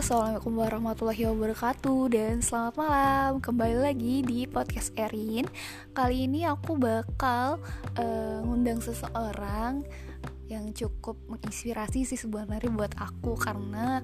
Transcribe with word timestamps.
Assalamualaikum 0.00 0.64
warahmatullahi 0.64 1.28
wabarakatuh 1.28 2.00
Dan 2.08 2.40
selamat 2.40 2.72
malam. 2.80 3.36
Kembali 3.36 3.84
lagi 3.84 4.24
di 4.24 4.48
podcast 4.48 4.96
Erin. 4.96 5.44
Kali 5.92 6.24
ini 6.24 6.48
aku 6.48 6.80
bakal 6.80 7.60
uh, 8.00 8.40
ngundang 8.40 8.80
seseorang 8.80 9.84
Yang 10.48 10.88
cukup 10.88 11.20
menginspirasi 11.28 12.08
sih 12.08 12.16
sebenarnya 12.16 12.72
buat 12.72 12.96
aku 12.96 13.36
Karena 13.36 14.00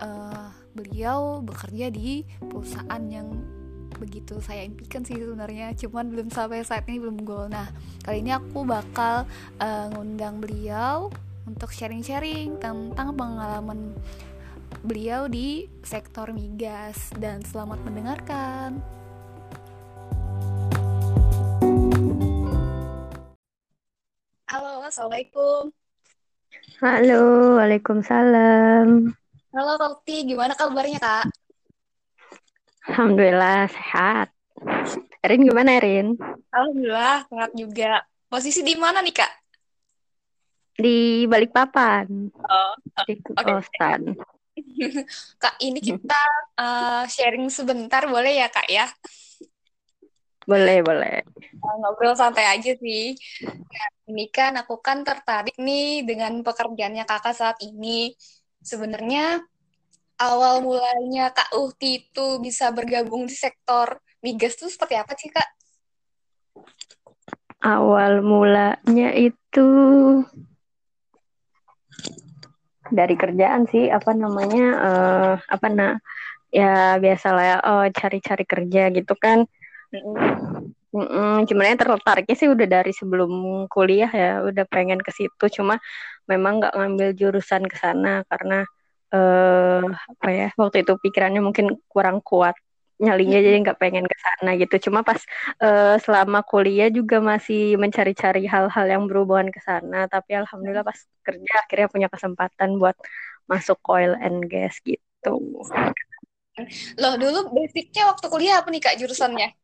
uh, 0.00 0.48
beliau 0.72 1.44
bekerja 1.44 1.92
di 1.92 2.24
perusahaan 2.40 3.04
yang 3.04 3.28
begitu 4.00 4.40
saya 4.40 4.64
impikan 4.64 5.04
sih 5.04 5.20
sebenarnya 5.20 5.76
cuman 5.76 6.08
belum 6.08 6.32
sampai 6.32 6.64
saat 6.64 6.88
ini 6.88 7.04
belum 7.04 7.28
goal. 7.28 7.52
Nah 7.52 7.68
kali 8.00 8.24
ini 8.24 8.32
aku 8.32 8.64
bakal 8.64 9.28
uh, 9.60 9.86
ngundang 9.92 10.40
beliau 10.40 11.12
untuk 11.44 11.68
sharing-sharing 11.68 12.60
tentang 12.60 13.12
pengalaman 13.12 13.92
beliau 14.82 15.26
di 15.26 15.68
sektor 15.82 16.32
migas 16.32 17.10
dan 17.18 17.44
selamat 17.44 17.80
mendengarkan. 17.84 18.78
Halo, 24.48 24.80
assalamualaikum. 24.88 25.74
Halo, 26.80 27.22
waalaikumsalam. 27.58 29.12
Halo 29.52 29.72
Kak 29.76 30.24
gimana 30.24 30.54
kabarnya 30.54 31.00
Kak? 31.02 31.26
Alhamdulillah 32.88 33.68
sehat. 33.68 34.28
Erin 35.20 35.44
gimana 35.44 35.76
Erin? 35.76 36.16
Alhamdulillah 36.54 37.26
sehat 37.28 37.50
juga. 37.52 38.00
Posisi 38.28 38.64
di 38.64 38.78
mana 38.78 39.04
nih 39.04 39.14
Kak? 39.18 39.32
Di 40.78 41.26
Balikpapan. 41.26 42.06
Oh, 42.38 42.74
di 43.04 43.18
kosan. 43.24 44.14
Okay. 44.14 44.38
Kak, 45.42 45.56
ini 45.62 45.78
kita 45.78 46.22
uh, 46.58 47.04
sharing 47.08 47.48
sebentar 47.48 48.04
boleh 48.06 48.42
ya, 48.42 48.48
Kak 48.50 48.68
ya? 48.68 48.86
Boleh, 50.48 50.80
boleh. 50.80 51.20
Uh, 51.60 51.74
ngobrol 51.84 52.16
santai 52.16 52.48
aja 52.48 52.72
sih. 52.80 53.12
Nah, 53.44 53.88
ini 54.08 54.32
kan 54.32 54.56
aku 54.56 54.80
kan 54.80 55.04
tertarik 55.04 55.52
nih 55.60 56.08
dengan 56.08 56.40
pekerjaannya 56.40 57.04
Kakak 57.04 57.36
saat 57.36 57.58
ini. 57.60 58.16
Sebenarnya 58.64 59.44
awal 60.16 60.64
mulanya 60.64 61.30
Kak 61.36 61.52
Uhti 61.52 62.08
itu 62.08 62.40
bisa 62.40 62.72
bergabung 62.72 63.28
di 63.28 63.36
sektor 63.36 64.00
migas 64.24 64.56
itu 64.56 64.72
seperti 64.72 64.96
apa 64.96 65.12
sih, 65.20 65.28
Kak? 65.28 65.48
Awal 67.60 68.24
mulanya 68.24 69.12
itu 69.12 69.68
dari 72.90 73.14
kerjaan 73.14 73.68
sih 73.68 73.88
apa 73.88 74.10
namanya 74.16 74.66
uh, 74.78 75.34
apa 75.48 75.66
nah 75.68 75.92
ya 76.48 76.96
biasalah 76.96 77.44
ya 77.44 77.56
oh, 77.64 77.84
cari-cari 77.92 78.44
kerja 78.48 78.82
gitu 78.92 79.14
kan. 79.16 79.44
Mm 79.92 81.44
cuman 81.44 81.76
tertariknya 81.76 82.36
sih 82.40 82.48
udah 82.48 82.64
dari 82.64 82.96
sebelum 82.96 83.30
kuliah 83.68 84.08
ya 84.08 84.40
udah 84.44 84.64
pengen 84.68 85.00
ke 85.04 85.12
situ. 85.12 85.44
Cuma 85.60 85.76
memang 86.24 86.60
nggak 86.64 86.74
ngambil 86.76 87.08
jurusan 87.16 87.68
ke 87.68 87.76
sana 87.76 88.24
karena 88.28 88.64
uh, 89.12 89.84
apa 89.84 90.28
ya 90.32 90.48
waktu 90.56 90.84
itu 90.84 90.92
pikirannya 90.96 91.40
mungkin 91.44 91.76
kurang 91.88 92.20
kuat 92.24 92.56
nyalinya 92.98 93.38
jadi 93.38 93.56
nggak 93.62 93.78
pengen 93.78 94.04
ke 94.04 94.16
sana 94.18 94.50
gitu. 94.58 94.90
Cuma 94.90 95.06
pas 95.06 95.18
uh, 95.62 95.96
selama 96.02 96.42
kuliah 96.42 96.90
juga 96.90 97.22
masih 97.22 97.78
mencari-cari 97.78 98.44
hal-hal 98.50 98.86
yang 98.86 99.06
berhubungan 99.06 99.48
ke 99.54 99.62
sana. 99.62 100.10
Tapi 100.10 100.34
alhamdulillah 100.34 100.82
pas 100.82 100.98
kerja 101.22 101.52
akhirnya 101.62 101.88
punya 101.88 102.08
kesempatan 102.10 102.76
buat 102.76 102.98
masuk 103.46 103.78
oil 103.88 104.18
and 104.18 104.50
gas 104.50 104.82
gitu. 104.82 105.34
Loh 106.98 107.14
dulu 107.14 107.54
basicnya 107.54 108.10
waktu 108.10 108.26
kuliah 108.26 108.60
apa 108.60 108.68
nih 108.74 108.82
kak 108.82 108.98
jurusannya? 108.98 109.54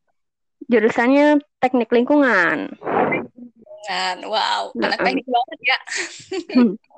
Jurusannya 0.70 1.42
teknik 1.60 1.91
lingkungan. 1.91 2.78
Lingkungan, 2.81 4.16
wow, 4.31 4.72
anak 4.81 4.98
teknik 5.03 5.26
banget 5.28 5.58
ya. 5.60 5.78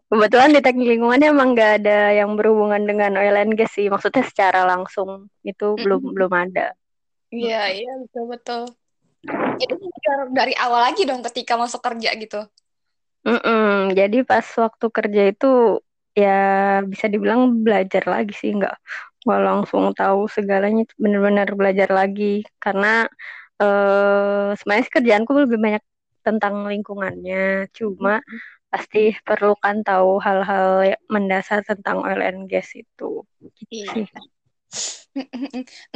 Hmm. 0.06 0.22
Kebetulan 0.22 0.55
di 0.55 0.61
teknik 0.62 0.87
lingkungannya 0.87 1.28
emang 1.34 1.59
nggak 1.59 1.72
ada 1.83 1.99
yang 2.15 2.39
berhubungan 2.39 2.83
dengan 2.87 3.19
oil 3.19 3.34
and 3.34 3.59
gas 3.59 3.75
sih. 3.75 3.91
Maksudnya 3.91 4.22
secara 4.22 4.62
langsung 4.62 5.27
itu 5.43 5.75
mm 5.75 5.83
belum 5.83 6.03
belum 6.15 6.33
ada. 6.33 6.71
Iya 7.34 7.75
iya 7.75 7.93
betul 8.06 8.25
betul. 8.31 8.62
Itu 9.59 9.75
dari 10.31 10.55
awal 10.55 10.95
lagi 10.95 11.03
dong 11.03 11.27
ketika 11.27 11.59
masuk 11.59 11.83
kerja 11.83 12.15
gitu. 12.15 12.47
Mm-mm. 13.27 13.91
Jadi 13.99 14.22
pas 14.22 14.47
waktu 14.47 14.87
kerja 14.95 15.22
itu 15.34 15.83
ya 16.15 16.39
bisa 16.87 17.11
dibilang 17.11 17.66
belajar 17.66 18.06
lagi 18.06 18.33
sih 18.33 18.55
nggak 18.55 18.78
nggak 19.27 19.43
langsung 19.43 19.91
tahu 19.91 20.31
segalanya 20.31 20.87
benar-benar 20.97 21.50
belajar 21.59 21.91
lagi 21.91 22.47
karena 22.62 23.11
eh, 23.59 24.55
sebenarnya 24.55 24.87
kerjaanku 24.87 25.31
lebih 25.34 25.59
banyak 25.59 25.84
tentang 26.22 26.62
lingkungannya 26.71 27.66
cuma 27.75 28.22
mm-hmm 28.22 28.56
pasti 28.76 29.16
perlu 29.25 29.56
kan 29.56 29.81
tahu 29.81 30.20
hal-hal 30.20 30.92
mendasar 31.09 31.64
tentang 31.64 32.04
oil 32.04 32.20
and 32.20 32.44
gas 32.53 32.76
itu. 32.76 33.25
Gitu 33.41 33.72
iya. 33.72 33.92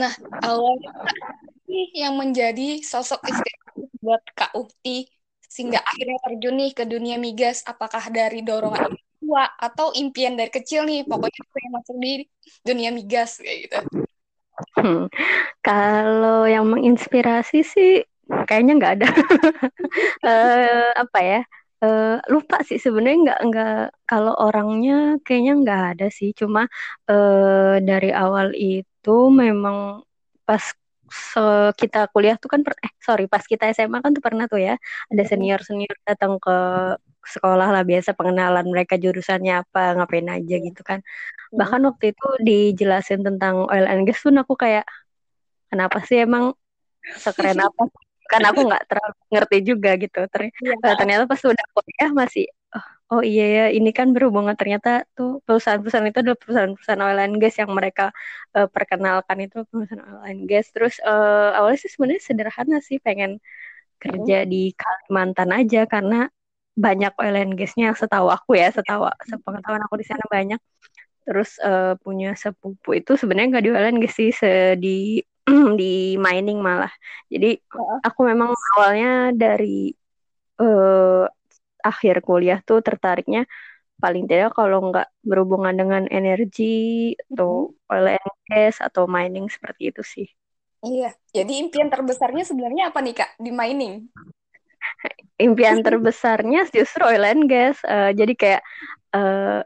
Nah, 0.01 0.09
awalnya 0.41 0.89
yang 1.93 2.17
menjadi 2.17 2.81
sosok 2.81 3.21
istri 3.29 3.53
buat 4.01 4.25
Kak 4.33 4.57
Ukti 4.57 5.05
sehingga 5.45 5.77
akhirnya 5.85 6.17
terjun 6.25 6.57
nih 6.57 6.73
ke 6.73 6.89
dunia 6.89 7.21
migas 7.21 7.61
apakah 7.69 8.01
dari 8.09 8.41
dorongan 8.41 8.97
tua 9.21 9.45
atau 9.61 9.93
impian 9.93 10.41
dari 10.41 10.49
kecil 10.49 10.89
nih 10.89 11.05
pokoknya 11.05 11.43
pengen 11.53 11.73
masuk 11.77 11.97
di 12.01 12.13
dunia 12.65 12.89
migas 12.97 13.37
kayak 13.45 13.59
gitu. 13.69 13.79
Hmm. 14.81 15.05
Kalau 15.61 16.49
yang 16.49 16.65
menginspirasi 16.65 17.61
sih 17.61 18.01
kayaknya 18.49 18.73
nggak 18.81 18.95
ada. 19.05 19.09
uh, 20.25 20.89
apa 21.05 21.19
ya? 21.21 21.41
Uh, 21.81 22.21
lupa 22.29 22.61
sih 22.69 22.77
sebenarnya 22.77 23.19
nggak 23.25 23.41
nggak 23.49 23.73
kalau 24.05 24.33
orangnya 24.45 25.17
kayaknya 25.25 25.53
nggak 25.63 25.83
ada 25.97 26.07
sih. 26.19 26.31
Cuma 26.41 26.61
uh, 27.11 27.75
dari 27.89 28.09
awal 28.13 28.53
itu 28.53 29.11
memang 29.33 30.05
pas 30.45 30.65
so, 31.33 31.41
kita 31.81 31.99
kuliah 32.13 32.37
tuh 32.43 32.49
kan 32.53 32.61
eh 32.87 32.93
sorry 33.07 33.25
pas 33.33 33.45
kita 33.53 33.65
SMA 33.77 33.99
kan 34.05 34.13
tuh 34.17 34.25
pernah 34.27 34.45
tuh 34.53 34.61
ya 34.67 34.75
ada 35.13 35.23
senior 35.31 35.61
senior 35.69 35.97
datang 36.09 36.33
ke 36.45 36.51
sekolah 37.35 37.69
lah 37.75 37.83
biasa 37.91 38.11
pengenalan 38.19 38.67
mereka 38.73 38.95
jurusannya 39.05 39.53
apa 39.63 39.81
ngapain 39.97 40.29
aja 40.37 40.55
gitu 40.67 40.81
kan. 40.89 40.99
Bahkan 41.59 41.81
waktu 41.89 42.05
itu 42.13 42.27
dijelasin 42.49 43.21
tentang 43.27 43.55
oil 43.73 43.87
and 43.91 44.03
gas 44.09 44.21
pun 44.25 44.37
aku 44.43 44.55
kayak 44.63 44.85
kenapa 45.71 45.99
sih 46.09 46.19
emang 46.27 46.45
sekeren 47.25 47.59
apa 47.69 47.83
kan 48.31 48.43
aku 48.47 48.61
nggak 48.69 48.85
terlalu 48.87 49.15
ngerti 49.35 49.57
juga 49.67 49.91
gitu. 49.99 50.21
Ter 50.31 50.41
ya. 50.55 50.95
ternyata 50.95 51.25
pas 51.27 51.41
udah 51.43 51.67
kuliah 51.75 52.11
masih 52.15 52.45
oh, 52.77 52.87
oh 53.19 53.23
iya 53.27 53.45
ya 53.57 53.65
ini 53.75 53.91
kan 53.91 54.15
berhubungan. 54.15 54.55
Ternyata 54.55 55.03
tuh 55.19 55.43
perusahaan-perusahaan 55.43 56.07
itu 56.07 56.19
adalah 56.23 56.39
perusahaan-perusahaan 56.39 57.03
oil 57.03 57.21
and 57.27 57.37
gas 57.43 57.55
yang 57.59 57.71
mereka 57.75 58.15
uh, 58.55 58.69
perkenalkan 58.71 59.39
itu 59.47 59.67
perusahaan 59.67 60.03
oil 60.07 60.23
and 60.31 60.47
gas. 60.47 60.71
Terus 60.71 61.03
uh, 61.03 61.59
awalnya 61.59 61.79
sih 61.83 61.91
sebenarnya 61.91 62.23
sederhana 62.23 62.79
sih 62.79 62.99
pengen 63.03 63.43
kerja 64.01 64.47
hmm. 64.47 64.49
di 64.49 64.63
Kalimantan 64.79 65.51
aja 65.53 65.85
karena 65.91 66.31
banyak 66.79 67.13
oil 67.21 67.37
and 67.37 67.55
gasnya 67.59 67.93
setahu 67.93 68.31
aku 68.33 68.57
ya 68.57 68.71
setahu 68.73 69.05
sepengetahuan 69.27 69.83
aku 69.85 69.99
di 69.99 70.07
sana 70.07 70.25
banyak. 70.31 70.61
Terus 71.27 71.59
uh, 71.61 71.99
punya 72.01 72.39
sepupu 72.39 72.97
itu 72.97 73.19
sebenarnya 73.19 73.59
nggak 73.59 73.65
di 73.67 73.71
oil 73.75 73.89
and 73.91 74.01
gas 74.01 74.15
sih 74.17 74.31
di 74.79 75.21
di 75.81 76.15
mining 76.17 76.63
malah. 76.63 76.93
Jadi 77.27 77.59
aku 78.07 78.21
memang 78.27 78.55
awalnya 78.77 79.35
dari 79.35 79.91
uh, 80.63 81.27
akhir 81.81 82.21
kuliah 82.23 82.61
tuh 82.61 82.85
tertariknya 82.85 83.49
paling 84.01 84.25
tidak 84.25 84.57
kalau 84.57 84.89
nggak 84.89 85.09
berhubungan 85.21 85.77
dengan 85.77 86.03
energi 86.09 87.13
atau 87.29 87.77
oil 87.93 88.07
and 88.17 88.37
gas 88.49 88.81
atau 88.81 89.05
mining 89.05 89.47
seperti 89.53 89.93
itu 89.93 90.03
sih. 90.05 90.29
Iya, 90.81 91.13
jadi 91.37 91.61
impian 91.61 91.93
terbesarnya 91.93 92.49
sebenarnya 92.49 92.89
apa 92.89 93.05
nih 93.05 93.13
kak 93.13 93.31
di 93.37 93.53
mining? 93.53 94.09
impian 95.45 95.85
terbesarnya 95.85 96.65
justru 96.73 97.05
oil 97.05 97.21
and 97.29 97.45
gas. 97.53 97.77
Uh, 97.85 98.17
jadi 98.17 98.33
kayak 98.33 98.63
uh, 99.13 99.61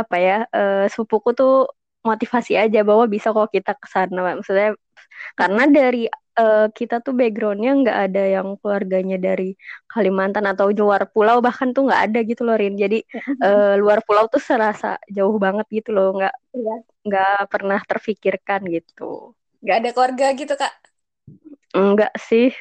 apa 0.00 0.16
ya, 0.16 0.38
uh, 0.48 0.88
sepupuku 0.88 1.36
tuh 1.36 1.68
motivasi 2.00 2.56
aja 2.56 2.80
bahwa 2.80 3.04
bisa 3.04 3.28
kok 3.36 3.52
kita 3.52 3.76
ke 3.76 3.86
sana. 3.92 4.40
Maksudnya 4.40 4.72
karena 5.34 5.64
dari 5.68 6.06
uh, 6.38 6.66
kita 6.70 7.02
tuh 7.02 7.12
backgroundnya 7.18 7.72
nggak 7.82 7.98
ada 8.10 8.22
yang 8.38 8.48
keluarganya 8.62 9.18
dari 9.18 9.58
Kalimantan 9.90 10.46
atau 10.46 10.70
luar 10.70 11.10
pulau 11.10 11.42
bahkan 11.42 11.74
tuh 11.74 11.90
nggak 11.90 12.02
ada 12.10 12.18
gitu 12.22 12.46
loh 12.46 12.56
Rin. 12.56 12.78
Jadi 12.78 13.02
uh, 13.42 13.74
luar 13.76 14.00
pulau 14.06 14.30
tuh 14.30 14.40
serasa 14.40 14.96
jauh 15.10 15.34
banget 15.36 15.66
gitu 15.82 15.90
loh 15.90 16.14
nggak 16.14 16.34
iya. 16.54 16.76
nggak 17.04 17.40
pernah 17.50 17.80
terfikirkan 17.82 18.62
gitu. 18.70 19.34
Nggak 19.60 19.76
ada 19.82 19.90
keluarga 19.90 20.26
gitu 20.38 20.54
kak? 20.54 20.72
Enggak 21.74 22.14
sih. 22.16 22.54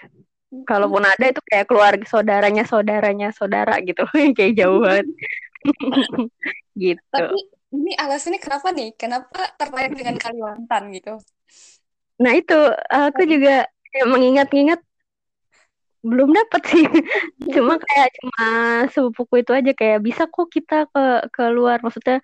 Kalaupun 0.48 1.04
ada 1.04 1.26
itu 1.28 1.44
kayak 1.44 1.68
keluarga 1.68 2.06
saudaranya 2.08 2.64
saudaranya 2.64 3.30
saudara 3.36 3.84
gitu. 3.84 4.08
Kayak 4.38 4.64
jauh 4.64 4.80
banget. 4.80 5.08
Gitu. 6.78 7.02
Tapi 7.10 7.42
ini 7.74 7.98
alasannya 7.98 8.38
kenapa 8.38 8.70
nih? 8.70 8.94
Kenapa 8.94 9.50
tertarik 9.58 9.98
dengan 9.98 10.16
Kalimantan 10.22 10.94
gitu? 10.94 11.18
Nah 12.18 12.32
itu 12.34 12.58
aku 12.90 13.22
juga 13.30 13.70
kayak 13.94 14.08
mengingat-ingat 14.10 14.80
belum 16.06 16.30
dapat 16.34 16.62
sih. 16.70 16.86
Cuma 17.54 17.78
kayak 17.82 18.10
cuma 18.22 18.46
sepupuku 18.94 19.44
itu 19.44 19.52
aja 19.54 19.72
kayak 19.74 20.00
bisa 20.02 20.24
kok 20.30 20.48
kita 20.50 20.88
ke 20.90 21.06
keluar. 21.34 21.82
Maksudnya 21.84 22.24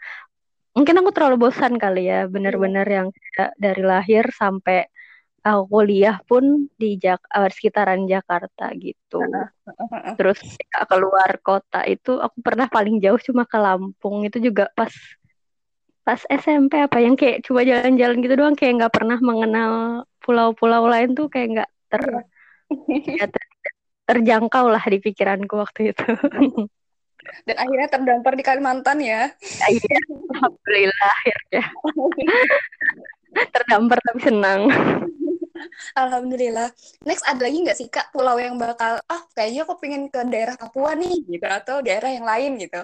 mungkin 0.73 0.97
aku 1.01 1.09
terlalu 1.13 1.49
bosan 1.49 1.77
kali 1.77 2.09
ya 2.09 2.25
bener-bener 2.25 2.85
yang 2.87 3.07
kayak 3.37 3.53
dari 3.61 3.83
lahir 3.85 4.25
sampai 4.33 4.89
aku 5.43 5.67
kuliah 5.67 6.17
pun 6.23 6.71
di 6.79 6.95
Jak 6.95 7.19
uh, 7.29 7.51
sekitaran 7.51 8.07
Jakarta 8.07 8.71
gitu. 8.79 9.19
Terus 10.15 10.39
keluar 10.87 11.29
kota 11.43 11.83
itu 11.83 12.15
aku 12.17 12.39
pernah 12.39 12.71
paling 12.71 13.03
jauh 13.03 13.19
cuma 13.19 13.43
ke 13.43 13.59
Lampung. 13.59 14.23
Itu 14.23 14.39
juga 14.39 14.71
pas 14.71 14.93
pas 16.03 16.19
SMP 16.27 16.83
apa 16.83 16.99
yang 16.99 17.15
kayak 17.15 17.47
cuma 17.47 17.63
jalan-jalan 17.63 18.19
gitu 18.19 18.35
doang 18.35 18.55
kayak 18.59 18.83
nggak 18.83 18.93
pernah 18.93 19.17
mengenal 19.23 19.71
pulau-pulau 20.19 20.87
lain 20.91 21.15
tuh 21.15 21.31
kayak 21.31 21.47
nggak 21.55 21.69
ter, 21.87 22.03
ya, 23.19 23.25
ter 23.27 23.43
terjangkau 24.03 24.67
lah 24.67 24.83
di 24.83 24.99
pikiranku 24.99 25.55
waktu 25.55 25.95
itu. 25.95 26.03
Dan 27.47 27.55
akhirnya 27.55 27.87
terdampar 27.87 28.35
di 28.35 28.43
Kalimantan 28.43 28.99
ya? 28.99 29.31
Iya, 29.63 29.97
alhamdulillah 30.35 31.11
akhirnya. 31.23 31.63
terdampar 33.55 33.97
tapi 34.03 34.19
senang. 34.27 34.67
Alhamdulillah. 35.95 36.67
Next 37.07 37.23
ada 37.23 37.47
lagi 37.47 37.63
nggak 37.63 37.77
sih 37.79 37.87
kak 37.87 38.11
pulau 38.11 38.35
yang 38.35 38.59
bakal 38.59 38.99
ah 39.07 39.21
kayaknya 39.31 39.63
aku 39.63 39.79
pengen 39.79 40.11
ke 40.11 40.19
daerah 40.27 40.59
Papua 40.59 40.99
nih 40.99 41.23
gitu 41.23 41.47
atau 41.47 41.79
daerah 41.79 42.11
yang 42.11 42.27
lain 42.27 42.59
gitu? 42.59 42.83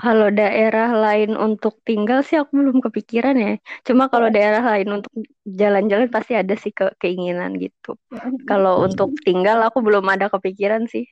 Kalau 0.00 0.32
daerah 0.32 0.88
lain 0.96 1.36
untuk 1.36 1.76
tinggal 1.84 2.24
sih 2.24 2.40
aku 2.40 2.56
belum 2.56 2.80
kepikiran 2.80 3.36
ya. 3.36 3.52
Cuma 3.84 4.08
kalau 4.08 4.32
daerah 4.32 4.64
lain 4.64 4.88
untuk 4.96 5.12
jalan-jalan 5.44 6.08
pasti 6.08 6.32
ada 6.32 6.56
sih 6.56 6.72
ke 6.72 6.96
keinginan 6.96 7.60
gitu. 7.60 8.00
Kalau 8.48 8.80
untuk 8.88 9.12
tinggal 9.20 9.60
aku 9.60 9.84
belum 9.84 10.08
ada 10.08 10.32
kepikiran 10.32 10.88
sih. 10.88 11.04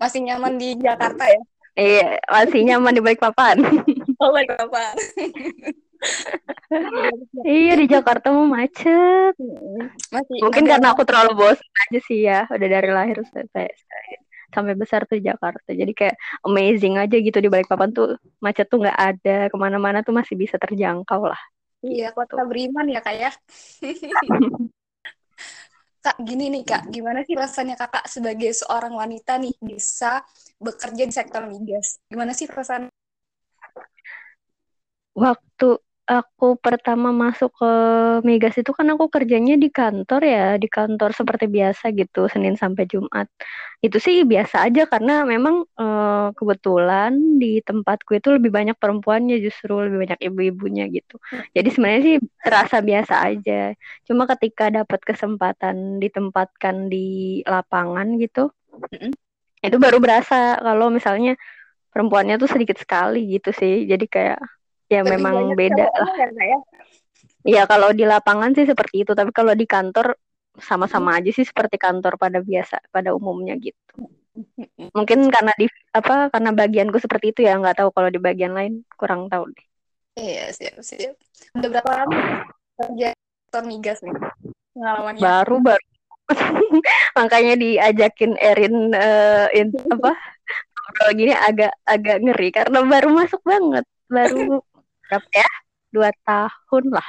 Masih 0.00 0.24
nyaman 0.24 0.56
di 0.56 0.80
Jakarta 0.80 1.28
ya? 1.28 1.40
Iya, 1.76 2.08
masih 2.24 2.60
nyaman 2.64 2.92
di 2.96 3.00
Balikpapan. 3.04 3.56
Oh, 4.22 4.30
Balikpapan. 4.30 4.94
iya 7.42 7.72
di 7.74 7.86
Jakarta 7.90 8.30
mau 8.30 8.46
macet. 8.46 9.34
Masih 10.14 10.36
Mungkin 10.40 10.62
karena 10.62 10.94
aku 10.94 11.02
terlalu 11.02 11.34
bosan 11.36 11.72
aja 11.90 12.00
sih 12.06 12.22
ya, 12.22 12.46
udah 12.46 12.68
dari 12.70 12.90
lahir 12.94 13.18
sampai 13.28 13.66
sampai 14.52 14.76
besar 14.76 15.08
tuh 15.08 15.18
Jakarta. 15.18 15.72
Jadi 15.72 15.92
kayak 15.96 16.16
amazing 16.44 17.00
aja 17.00 17.16
gitu 17.16 17.40
di 17.40 17.48
Balikpapan 17.48 17.90
tuh 17.90 18.20
macet 18.38 18.68
tuh 18.68 18.84
nggak 18.84 18.98
ada, 19.00 19.36
ke 19.48 19.56
mana-mana 19.56 20.04
tuh 20.04 20.14
masih 20.14 20.36
bisa 20.36 20.60
terjangkau 20.60 21.24
lah. 21.26 21.40
Iya, 21.82 22.14
kota 22.14 22.38
gitu. 22.38 22.46
beriman 22.46 22.86
ya 22.86 23.00
kak 23.02 23.16
ya. 23.18 23.30
kak, 26.04 26.16
gini 26.22 26.50
nih 26.50 26.62
kak, 26.62 26.90
gimana 26.90 27.26
sih 27.26 27.34
rasanya 27.34 27.74
kakak 27.74 28.06
sebagai 28.06 28.50
seorang 28.54 28.94
wanita 28.94 29.38
nih 29.38 29.54
bisa 29.58 30.22
bekerja 30.62 31.02
di 31.06 31.14
sektor 31.14 31.42
migas? 31.46 31.98
Gimana 32.06 32.34
sih 32.34 32.46
perasaan? 32.46 32.86
Waktu 35.12 35.68
aku 36.06 36.58
pertama 36.58 37.14
masuk 37.14 37.50
ke 37.54 37.70
Migas 38.26 38.58
itu 38.58 38.70
kan 38.74 38.86
aku 38.92 39.06
kerjanya 39.06 39.54
di 39.54 39.68
kantor 39.70 40.20
ya, 40.26 40.44
di 40.58 40.66
kantor 40.66 41.10
seperti 41.14 41.46
biasa 41.46 41.84
gitu, 41.94 42.26
Senin 42.32 42.54
sampai 42.58 42.84
Jumat. 42.90 43.26
Itu 43.84 43.98
sih 44.02 44.26
biasa 44.26 44.66
aja 44.66 44.82
karena 44.90 45.22
memang 45.22 45.62
e, 45.78 45.86
kebetulan 46.38 47.12
di 47.42 47.62
tempatku 47.62 48.18
itu 48.18 48.28
lebih 48.34 48.50
banyak 48.50 48.76
perempuannya 48.82 49.38
justru 49.42 49.78
lebih 49.78 49.98
banyak 50.08 50.20
ibu-ibunya 50.26 50.84
gitu. 50.90 51.16
Jadi 51.56 51.68
sebenarnya 51.70 52.02
sih 52.08 52.16
terasa 52.42 52.76
biasa 52.82 53.14
aja. 53.22 53.60
Cuma 54.06 54.26
ketika 54.26 54.64
dapat 54.74 55.00
kesempatan 55.06 56.02
ditempatkan 56.02 56.90
di 56.92 57.40
lapangan 57.46 58.18
gitu, 58.18 58.50
itu 59.62 59.76
baru 59.78 59.98
berasa 60.02 60.58
kalau 60.58 60.90
misalnya 60.90 61.38
perempuannya 61.94 62.34
tuh 62.42 62.50
sedikit 62.50 62.76
sekali 62.82 63.18
gitu 63.38 63.50
sih. 63.54 63.86
Jadi 63.86 64.06
kayak 64.10 64.40
ya 64.92 65.00
Lebih 65.00 65.12
memang 65.16 65.36
beda 65.56 65.86
lah. 65.88 66.12
Ya, 66.36 66.58
ya 67.48 67.62
kalau 67.64 67.96
di 67.96 68.04
lapangan 68.04 68.52
sih 68.52 68.68
seperti 68.68 69.08
itu, 69.08 69.12
tapi 69.16 69.32
kalau 69.32 69.56
di 69.56 69.64
kantor 69.64 70.12
sama-sama 70.60 71.16
hmm. 71.16 71.18
aja 71.24 71.30
sih 71.32 71.46
seperti 71.48 71.80
kantor 71.80 72.20
pada 72.20 72.44
biasa 72.44 72.84
pada 72.92 73.16
umumnya 73.16 73.56
gitu. 73.56 73.80
Mungkin 74.92 75.28
karena 75.32 75.52
di 75.56 75.68
apa 75.92 76.28
karena 76.28 76.50
bagianku 76.52 77.00
seperti 77.00 77.32
itu 77.32 77.40
ya 77.44 77.56
nggak 77.56 77.84
tahu 77.84 77.88
kalau 77.92 78.08
di 78.12 78.20
bagian 78.20 78.52
lain 78.52 78.84
kurang 78.96 79.32
tahu 79.32 79.48
deh. 79.48 79.66
Iya 80.20 80.52
siap 80.52 80.76
siap. 80.84 81.16
Udah 81.56 81.68
berapa 81.72 81.90
lama 82.04 82.44
kerja 82.76 83.16
kantor 83.48 83.64
migas 83.68 83.98
nih 84.04 84.16
pengalamannya? 84.76 85.20
Baru 85.24 85.56
baru. 85.60 85.86
Makanya 87.18 87.54
diajakin 87.60 88.32
Erin 88.40 88.92
uh, 88.96 89.48
in, 89.52 89.72
apa 89.88 90.16
ngobrol 90.82 91.10
gini 91.16 91.32
agak 91.32 91.72
agak 91.88 92.16
ngeri 92.20 92.48
karena 92.52 92.78
baru 92.84 93.08
masuk 93.12 93.42
banget 93.44 93.84
baru 94.10 94.60
berapa 95.12 95.28
ya? 95.28 95.50
Dua 95.92 96.08
tahun 96.24 96.84
lah. 96.88 97.08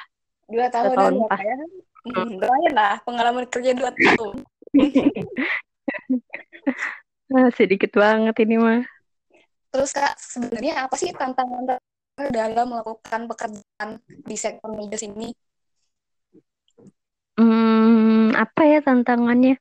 Dua 0.52 0.68
tahun, 0.68 0.92
dua 0.92 0.96
tahun 1.00 1.14
pas 1.32 1.40
ya 1.40 1.56
hmm, 2.04 2.36
lumayan 2.40 2.74
lah 2.76 2.94
pengalaman 3.08 3.46
kerja 3.48 3.72
dua 3.72 3.92
tahun. 3.96 4.36
Nah, 7.32 7.48
sedikit 7.58 7.96
banget 7.96 8.36
ini 8.44 8.60
mah. 8.60 8.84
Terus 9.72 9.96
kak 9.96 10.20
sebenarnya 10.20 10.86
apa 10.86 10.96
sih 11.00 11.10
tantangan 11.16 11.80
dalam 12.30 12.68
melakukan 12.70 13.26
pekerjaan 13.26 13.90
di 14.06 14.36
sektor 14.38 14.70
migas 14.76 15.02
ini? 15.02 15.34
Hmm, 17.40 18.36
apa 18.38 18.62
ya 18.70 18.80
tantangannya? 18.86 19.58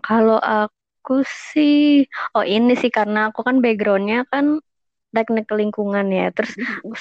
Kalau 0.00 0.40
aku 0.40 1.20
sih 1.28 2.08
oh 2.32 2.46
ini 2.46 2.72
sih 2.72 2.88
karena 2.88 3.28
aku 3.28 3.44
kan 3.44 3.60
backgroundnya 3.60 4.24
kan 4.32 4.64
teknik 5.14 5.46
lingkungan 5.60 6.06
ya. 6.18 6.24
Terus 6.34 6.52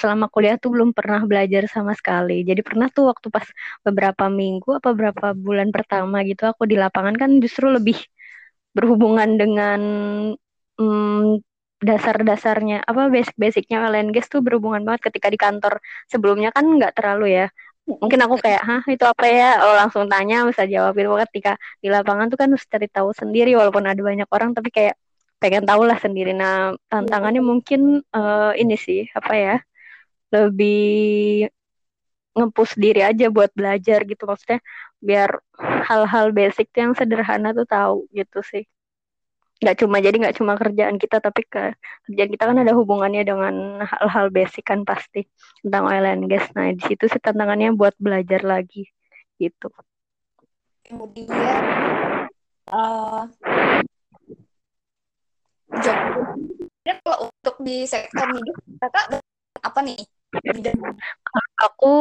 selama 0.01 0.25
kuliah 0.33 0.55
tuh 0.61 0.69
belum 0.75 0.89
pernah 0.97 1.21
belajar 1.29 1.63
sama 1.71 1.93
sekali. 1.99 2.45
Jadi 2.49 2.61
pernah 2.65 2.87
tuh 2.95 3.09
waktu 3.11 3.27
pas 3.35 3.47
beberapa 3.85 4.25
minggu 4.29 4.67
apa 4.79 4.89
beberapa 4.95 5.25
bulan 5.35 5.69
pertama 5.75 6.21
gitu 6.29 6.43
aku 6.51 6.63
di 6.71 6.75
lapangan 6.79 7.15
kan 7.21 7.29
justru 7.43 7.65
lebih 7.71 7.97
berhubungan 8.75 9.29
dengan 9.41 9.79
hmm, 10.79 11.41
dasar-dasarnya 11.85 12.75
apa 12.89 13.01
basic-basicnya 13.13 13.77
gas 14.15 14.27
tuh 14.33 14.41
berhubungan 14.45 14.81
banget 14.87 15.01
ketika 15.11 15.27
di 15.33 15.39
kantor. 15.39 15.73
Sebelumnya 16.11 16.49
kan 16.55 16.65
nggak 16.77 16.93
terlalu 16.97 17.25
ya. 17.39 17.45
Mungkin 17.85 18.19
aku 18.25 18.35
kayak 18.41 18.61
hah 18.65 18.81
itu 18.89 19.05
apa 19.05 19.25
ya? 19.29 19.45
Oh 19.61 19.73
langsung 19.77 20.09
tanya 20.09 20.35
bisa 20.49 20.63
jawab 20.65 20.93
itu 20.97 21.09
ketika 21.29 21.51
di 21.83 21.87
lapangan 21.93 22.25
tuh 22.31 22.37
kan 22.41 22.47
harus 22.53 22.65
cari 22.73 22.87
tahu 22.89 23.09
sendiri 23.13 23.53
walaupun 23.59 23.85
ada 23.85 24.01
banyak 24.01 24.27
orang 24.35 24.51
tapi 24.57 24.69
kayak 24.73 24.95
pengen 25.41 25.63
tahu 25.67 25.83
lah 25.85 25.97
sendiri. 25.99 26.31
Nah, 26.31 26.73
tantangannya 26.89 27.41
mungkin 27.43 28.01
uh, 28.15 28.51
ini 28.55 28.75
sih 28.79 29.07
apa 29.13 29.33
ya 29.35 29.55
lebih 30.33 31.47
ngepus 32.35 32.75
diri 32.75 32.99
aja 32.99 33.31
buat 33.31 33.51
belajar 33.55 34.03
gitu. 34.03 34.23
Maksudnya 34.27 34.59
biar 34.99 35.39
hal-hal 35.87 36.35
basic 36.35 36.67
yang 36.75 36.91
sederhana 36.97 37.55
tuh 37.55 37.67
tahu 37.67 37.97
gitu 38.11 38.43
sih. 38.43 38.67
Nggak 39.55 39.87
cuma 39.87 40.03
jadi 40.03 40.15
nggak 40.19 40.35
cuma 40.35 40.59
kerjaan 40.59 40.99
kita 40.99 41.23
tapi 41.23 41.47
ke 41.47 41.71
kerjaan 42.11 42.29
kita 42.35 42.43
kan 42.43 42.57
ada 42.59 42.75
hubungannya 42.75 43.23
dengan 43.23 43.79
hal-hal 43.87 44.27
basic 44.27 44.67
kan 44.67 44.83
pasti 44.83 45.23
tentang 45.63 45.87
oil 45.87 46.03
and 46.03 46.27
gas. 46.27 46.51
Nah 46.51 46.75
di 46.75 46.83
situ 46.83 47.07
sih 47.07 47.21
tantangannya 47.23 47.71
buat 47.71 47.95
belajar 47.95 48.43
lagi 48.43 48.83
gitu. 49.39 49.71
Kemudian 50.83 51.31
uh, 52.67 53.31
job 55.81 55.97
kalau 57.05 57.29
untuk 57.29 57.55
di 57.61 57.85
sektor 57.89 58.29
migas 58.29 58.57
kakak 58.81 59.05
apa 59.61 59.79
nih? 59.81 59.97
Aku 61.61 61.93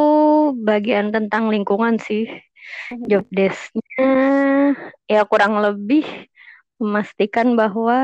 bagian 0.65 1.15
tentang 1.15 1.49
lingkungan 1.49 1.97
sih. 2.01 2.29
Mhm. 2.65 3.05
job 3.13 3.25
desknya 3.29 4.09
ya 5.05 5.23
kurang 5.29 5.61
lebih 5.61 6.05
memastikan 6.81 7.55
bahwa 7.55 8.01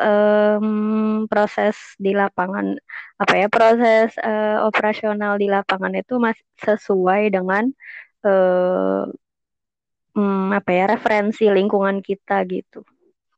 um, 0.00 1.26
proses 1.28 1.76
di 2.00 2.16
lapangan 2.16 2.78
apa 3.20 3.34
ya 3.36 3.46
proses 3.52 4.16
uh, 4.22 4.64
operasional 4.64 5.36
di 5.36 5.50
lapangan 5.50 5.92
itu 5.92 6.16
masih 6.16 6.46
sesuai 6.62 7.34
dengan 7.34 7.68
uh, 8.24 9.04
um, 10.16 10.48
apa 10.56 10.70
ya 10.72 10.84
referensi 10.88 11.46
lingkungan 11.52 12.00
kita 12.00 12.42
gitu 12.48 12.80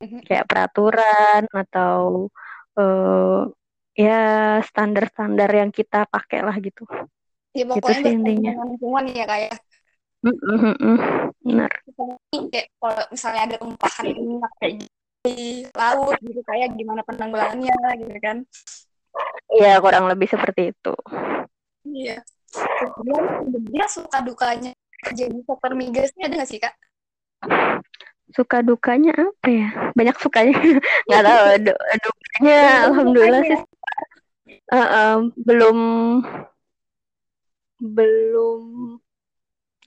kayak 0.00 0.48
peraturan 0.48 1.44
atau 1.52 2.28
uh, 2.80 3.48
ya 3.92 4.58
standar-standar 4.64 5.50
yang 5.52 5.68
kita 5.68 6.08
pakai 6.08 6.40
lah 6.40 6.56
gitu. 6.56 6.88
Ya 7.52 7.66
pokoknya 7.66 8.00
gitu 8.00 8.08
sih 8.08 8.14
intinya. 8.16 8.52
lingkungan 8.64 9.04
ya 9.12 9.26
kayak. 9.28 9.54
Mm 10.20 10.36
-mm, 10.36 10.96
benar. 11.40 11.70
Kayak 12.52 12.66
kalau 12.76 13.02
misalnya 13.08 13.42
ada 13.48 13.56
tumpahan 13.56 14.04
minyak 14.12 14.52
kayak 14.60 14.74
di 15.20 15.68
laut 15.76 16.16
gitu 16.24 16.40
kayak 16.44 16.72
gimana 16.76 17.04
penanggulangannya 17.04 17.76
gitu 18.00 18.18
kan. 18.20 18.38
Iya, 19.50 19.82
kurang 19.82 20.06
lebih 20.06 20.28
seperti 20.30 20.72
itu. 20.72 20.94
Iya. 21.84 22.22
Sebenarnya 22.50 23.86
suka 23.90 24.18
dukanya 24.22 24.72
kerja 25.00 25.24
di 25.32 25.40
sektor 25.42 25.72
migas 25.72 26.12
ini 26.14 26.22
ada 26.28 26.34
nggak 26.40 26.50
sih 26.50 26.60
kak? 26.60 26.74
Suka 28.36 28.62
dukanya 28.62 29.12
apa 29.16 29.48
ya? 29.48 29.68
Banyak 29.98 30.16
sukanya. 30.22 30.54
Nggak 31.06 31.22
tahu. 31.26 31.44
Du 31.66 31.72
dukanya, 32.04 32.58
alhamdulillah 32.88 33.42
sih. 33.46 33.60
Uh, 34.70 34.78
uh, 34.78 35.14
belum 35.34 35.78
belum 37.80 38.60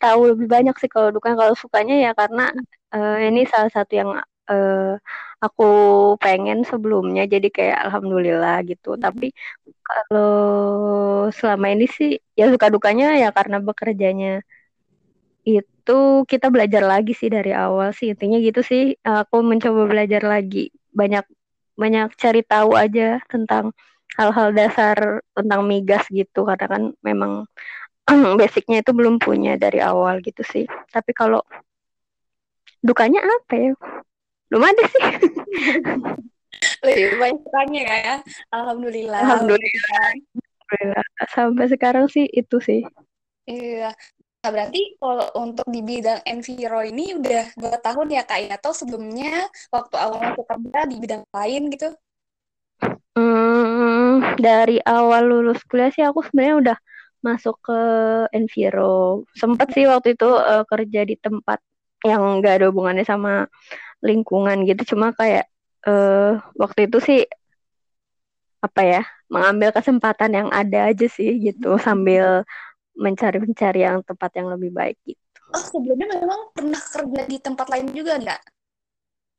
tahu 0.01 0.21
lebih 0.35 0.47
banyak 0.51 0.75
sih 0.81 0.89
kalau 0.91 1.09
dukanya. 1.15 1.37
Kalau 1.39 1.55
sukanya 1.55 1.95
ya 1.99 2.11
karena 2.11 2.51
uh, 2.91 3.17
ini 3.23 3.47
salah 3.47 3.71
satu 3.71 3.91
yang 3.95 4.09
uh, 4.51 4.99
aku 5.45 5.63
pengen 6.23 6.57
sebelumnya 6.63 7.21
jadi 7.33 7.47
kayak 7.57 7.77
alhamdulillah 7.87 8.55
gitu 8.69 8.95
tapi 9.03 9.25
kalau 9.87 10.27
selama 11.37 11.65
ini 11.73 11.85
sih 11.97 12.09
ya 12.39 12.47
suka 12.53 12.67
dukanya 12.75 13.05
ya 13.21 13.27
karena 13.37 13.57
bekerjanya 13.67 14.27
itu 15.43 15.99
kita 16.23 16.47
belajar 16.47 16.83
lagi 16.87 17.11
sih 17.11 17.27
dari 17.27 17.51
awal 17.51 17.91
sih 17.91 18.15
intinya 18.15 18.39
gitu 18.39 18.63
sih. 18.63 18.95
Aku 19.03 19.43
mencoba 19.43 19.83
belajar 19.87 20.23
lagi. 20.23 20.71
Banyak 20.95 21.27
banyak 21.75 22.15
cari 22.15 22.41
tahu 22.47 22.79
aja 22.79 23.19
tentang 23.27 23.75
hal-hal 24.15 24.55
dasar 24.55 25.19
tentang 25.35 25.67
migas 25.67 26.07
gitu. 26.07 26.47
Karena 26.47 26.67
kan 26.71 26.83
memang 27.03 27.31
basicnya 28.39 28.79
itu 28.79 28.95
belum 28.95 29.19
punya 29.19 29.59
dari 29.59 29.83
awal 29.83 30.23
gitu 30.23 30.41
sih. 30.47 30.63
Tapi 30.91 31.11
kalau 31.11 31.43
dukanya 32.79 33.19
apa 33.23 33.53
ya? 33.59 33.71
Belum 34.47 34.63
ada 34.63 34.83
sih. 34.87 35.03
Lebih 36.87 37.19
banyak 37.19 37.43
tanya 37.51 37.81
ya. 37.83 38.15
Alhamdulillah. 38.55 39.19
Alhamdulillah. 39.19 40.07
Alhamdulillah. 40.07 41.05
Sampai 41.27 41.65
sekarang 41.67 42.07
sih 42.07 42.23
itu 42.31 42.63
sih. 42.63 42.87
Iya 43.43 43.91
nah, 44.43 44.51
berarti 44.51 44.99
kalau 44.99 45.27
untuk 45.39 45.63
di 45.71 45.79
bidang 45.79 46.19
enviro 46.27 46.83
ini 46.83 47.15
udah 47.15 47.55
dua 47.55 47.79
tahun 47.79 48.07
ya 48.11 48.27
kak 48.27 48.39
ya? 48.43 48.49
Atau 48.59 48.75
sebelumnya 48.75 49.47
waktu 49.71 49.95
awal 49.95 50.19
masuk 50.19 50.45
kerja 50.45 50.79
di 50.91 50.95
bidang 50.99 51.23
lain 51.31 51.71
gitu? 51.71 51.89
Hmm, 53.15 54.35
dari 54.35 54.83
awal 54.83 55.31
lulus 55.31 55.63
kuliah 55.63 55.89
sih 55.95 56.03
aku 56.03 56.27
sebenarnya 56.27 56.55
udah 56.59 56.77
masuk 57.23 57.55
ke 57.63 57.79
enviro. 58.35 59.23
Sempat 59.31 59.71
sih 59.71 59.87
waktu 59.87 60.19
itu 60.19 60.27
uh, 60.27 60.67
kerja 60.67 61.07
di 61.07 61.15
tempat 61.15 61.63
yang 62.03 62.43
nggak 62.43 62.59
ada 62.59 62.65
hubungannya 62.67 63.07
sama 63.07 63.47
lingkungan 64.03 64.67
gitu. 64.67 64.93
Cuma 64.93 65.15
kayak 65.15 65.47
uh, 65.87 66.43
waktu 66.59 66.91
itu 66.91 66.99
sih 66.99 67.19
apa 68.63 68.81
ya 68.83 69.01
mengambil 69.27 69.75
kesempatan 69.75 70.31
yang 70.39 70.49
ada 70.51 70.87
aja 70.87 71.07
sih 71.11 71.35
gitu 71.39 71.75
sambil 71.79 72.47
mencari-mencari 72.93 73.81
yang 73.83 74.01
tempat 74.05 74.31
yang 74.37 74.47
lebih 74.53 74.71
baik 74.73 74.97
gitu. 75.05 75.39
Oh 75.53 75.61
sebelumnya 75.61 76.07
memang 76.17 76.49
pernah 76.53 76.81
kerja 76.81 77.21
di 77.29 77.37
tempat 77.37 77.67
lain 77.69 77.87
juga 77.93 78.17
nggak? 78.17 78.41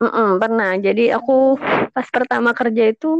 Mm 0.02 0.10
-mm, 0.10 0.30
pernah. 0.42 0.70
Jadi 0.78 1.04
aku 1.14 1.54
pas 1.94 2.06
pertama 2.10 2.50
kerja 2.50 2.90
itu 2.90 3.10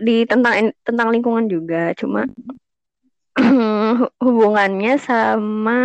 di 0.00 0.24
tentang 0.24 0.72
tentang 0.80 1.08
lingkungan 1.12 1.46
juga, 1.46 1.92
cuma 1.96 2.24
hubungannya 4.24 4.96
sama 5.00 5.80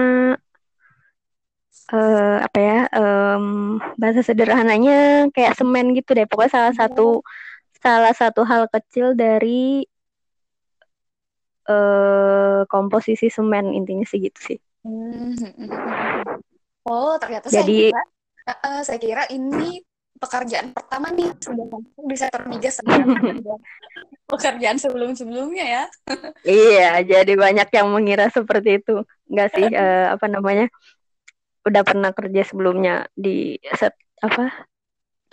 uh, 1.93 2.37
apa 2.41 2.59
ya 2.59 2.79
um, 2.95 3.77
bahasa 3.99 4.21
sederhananya 4.25 5.29
kayak 5.35 5.53
semen 5.57 5.93
gitu 5.93 6.17
deh 6.17 6.25
pokoknya 6.25 6.51
salah 6.51 6.73
satu 6.73 7.21
salah 7.79 8.13
satu 8.15 8.41
hal 8.47 8.65
kecil 8.71 9.13
dari 9.13 9.85
uh, 11.69 12.61
komposisi 12.69 13.29
semen 13.29 13.73
intinya 13.73 14.05
sih 14.05 14.19
gitu 14.21 14.39
sih. 14.53 14.57
Oh 16.85 17.17
ternyata 17.17 17.49
jadi 17.49 17.89
saya 17.89 17.91
kira, 17.91 18.03
uh, 18.65 18.81
saya 18.85 18.99
kira 19.01 19.23
ini 19.33 19.81
pekerjaan 20.15 20.71
pertama 20.71 21.11
nih 21.11 21.27
sudah 21.43 21.65
di 22.07 22.15
sektor 22.15 22.41
migas 22.47 22.79
pekerjaan 24.31 24.77
sebelum 24.79 25.11
sebelumnya 25.13 25.65
ya. 25.65 25.83
Iya 26.45 27.03
jadi 27.03 27.33
banyak 27.35 27.69
yang 27.73 27.87
mengira 27.91 28.31
seperti 28.31 28.81
itu. 28.81 29.03
Enggak 29.27 29.49
sih 29.57 29.67
uh, 29.69 30.07
apa 30.15 30.25
namanya 30.29 30.71
udah 31.65 31.81
pernah 31.81 32.13
kerja 32.13 32.45
sebelumnya 32.45 33.09
di 33.17 33.57
set 33.73 33.97
apa 34.21 34.69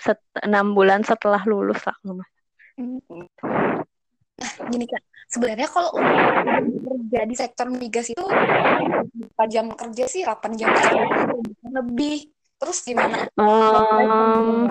set 0.00 0.18
enam 0.40 0.72
bulan 0.72 1.04
setelah 1.04 1.44
lulus 1.44 1.84
lah 1.84 1.96
mama. 2.02 2.24
Nah, 4.42 4.52
gini 4.72 4.88
kak, 4.88 5.04
sebenarnya 5.32 5.68
kalau 5.72 5.96
kerja 5.96 7.20
di 7.24 7.34
sektor 7.34 7.66
migas 7.72 8.12
itu 8.12 8.20
berapa 8.22 9.44
jam 9.48 9.72
kerja 9.72 10.04
sih? 10.04 10.22
8 10.28 10.60
jam 10.60 10.68
kerja 10.76 11.02
lebih. 11.72 12.28
Terus 12.60 12.78
gimana? 12.84 13.26
Um, 13.40 14.68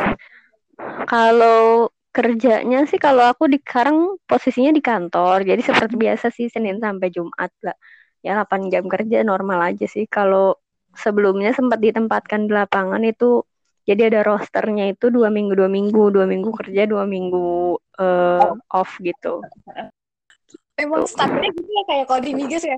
kalau 1.09 1.89
kerjanya 2.13 2.85
sih 2.87 3.01
kalau 3.01 3.25
aku 3.27 3.49
di 3.49 3.59
sekarang 3.59 4.15
posisinya 4.29 4.71
di 4.71 4.79
kantor, 4.79 5.43
jadi 5.43 5.59
seperti 5.59 5.95
biasa 5.97 6.31
sih 6.31 6.47
Senin 6.47 6.79
sampai 6.79 7.09
Jumat 7.09 7.51
lah. 7.65 7.75
Ya 8.21 8.37
8 8.37 8.69
jam 8.69 8.85
kerja 8.85 9.25
normal 9.25 9.73
aja 9.73 9.89
sih. 9.89 10.05
Kalau 10.05 10.61
sebelumnya 10.93 11.51
sempat 11.57 11.81
ditempatkan 11.81 12.45
di 12.45 12.53
lapangan 12.53 13.01
itu 13.01 13.43
jadi 13.81 14.13
ada 14.13 14.21
rosternya 14.23 14.93
itu 14.93 15.09
dua 15.09 15.33
minggu 15.33 15.57
dua 15.57 15.65
minggu 15.65 16.13
dua 16.13 16.25
minggu 16.29 16.53
kerja 16.53 16.85
dua 16.85 17.09
minggu 17.09 17.81
uh, 17.97 18.53
off 18.69 19.01
gitu. 19.01 19.41
Emang 20.81 21.05
standarnya 21.05 21.51
gitu 21.53 21.69
ya 21.69 21.83
kayak 21.85 22.05
kalau 22.09 22.21
di 22.25 22.31
migas 22.33 22.63
ya? 22.65 22.77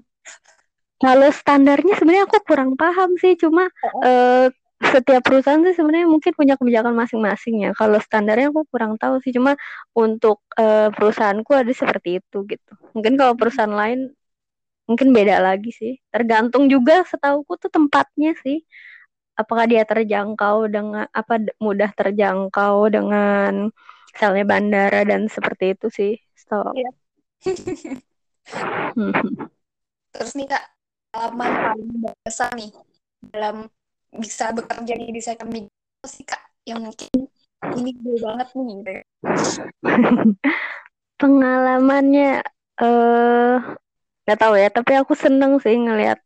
Kalau 1.00 1.29
standarnya 1.31 1.93
sebenarnya 2.00 2.24
aku 2.27 2.39
kurang 2.48 2.75
paham 2.79 3.15
sih, 3.19 3.36
cuma 3.36 3.67
uh, 4.03 4.48
setiap 4.83 5.24
perusahaan 5.24 5.60
sih 5.63 5.75
sebenarnya 5.75 6.07
mungkin 6.07 6.31
punya 6.36 6.55
kebijakan 6.60 6.95
masing-masing 6.95 7.67
ya. 7.67 7.72
Kalau 7.75 8.00
standarnya 8.00 8.51
aku 8.51 8.63
kurang 8.72 8.95
tahu 9.00 9.19
sih, 9.24 9.31
cuma 9.36 9.55
untuk 9.95 10.43
uh, 10.60 10.91
perusahaanku 10.91 11.51
ada 11.55 11.72
seperti 11.72 12.24
itu 12.24 12.38
gitu. 12.48 12.74
Mungkin 12.95 13.19
kalau 13.19 13.36
perusahaan 13.36 13.72
lain 13.72 14.12
mungkin 14.83 15.15
beda 15.15 15.39
lagi 15.39 15.72
sih 15.72 15.93
tergantung 16.12 16.67
juga 16.67 17.07
setauku 17.07 17.55
tuh 17.55 17.72
tempatnya 17.72 18.36
sih 18.43 18.67
apakah 19.39 19.65
dia 19.65 19.88
terjangkau 19.88 20.67
dengan 20.67 21.07
apa 21.10 21.39
mudah 21.57 21.89
terjangkau 21.95 22.91
dengan 22.91 23.72
misalnya 24.13 24.45
bandara 24.45 25.01
dan 25.07 25.31
seperti 25.31 25.74
itu 25.74 25.88
sih 25.89 26.13
setahu 26.36 26.75
iya. 26.75 26.91
Terus 30.13 30.31
nih 30.38 30.47
kak 30.47 30.63
pengalaman 31.12 31.51
paling 31.51 31.89
berkesan 32.03 32.51
nih 32.57 32.71
dalam 33.31 33.55
bisa 34.13 34.51
bekerja 34.53 34.93
di 34.95 35.21
sektor 35.21 35.47
migas 35.50 36.12
sih 36.12 36.25
kak 36.25 36.41
yang 36.63 36.79
mungkin 36.83 37.09
ini 37.79 37.95
gue 37.95 38.17
banget 38.19 38.47
nih 38.51 38.65
gitu 38.75 38.91
ya. 38.91 39.03
pengalamannya 41.21 42.43
eh 42.83 42.83
uh, 42.83 43.57
Gak 44.23 44.39
tahu 44.39 44.55
ya, 44.55 44.71
tapi 44.71 44.91
aku 44.95 45.13
seneng 45.19 45.59
sih 45.59 45.75
ngelihat. 45.75 46.19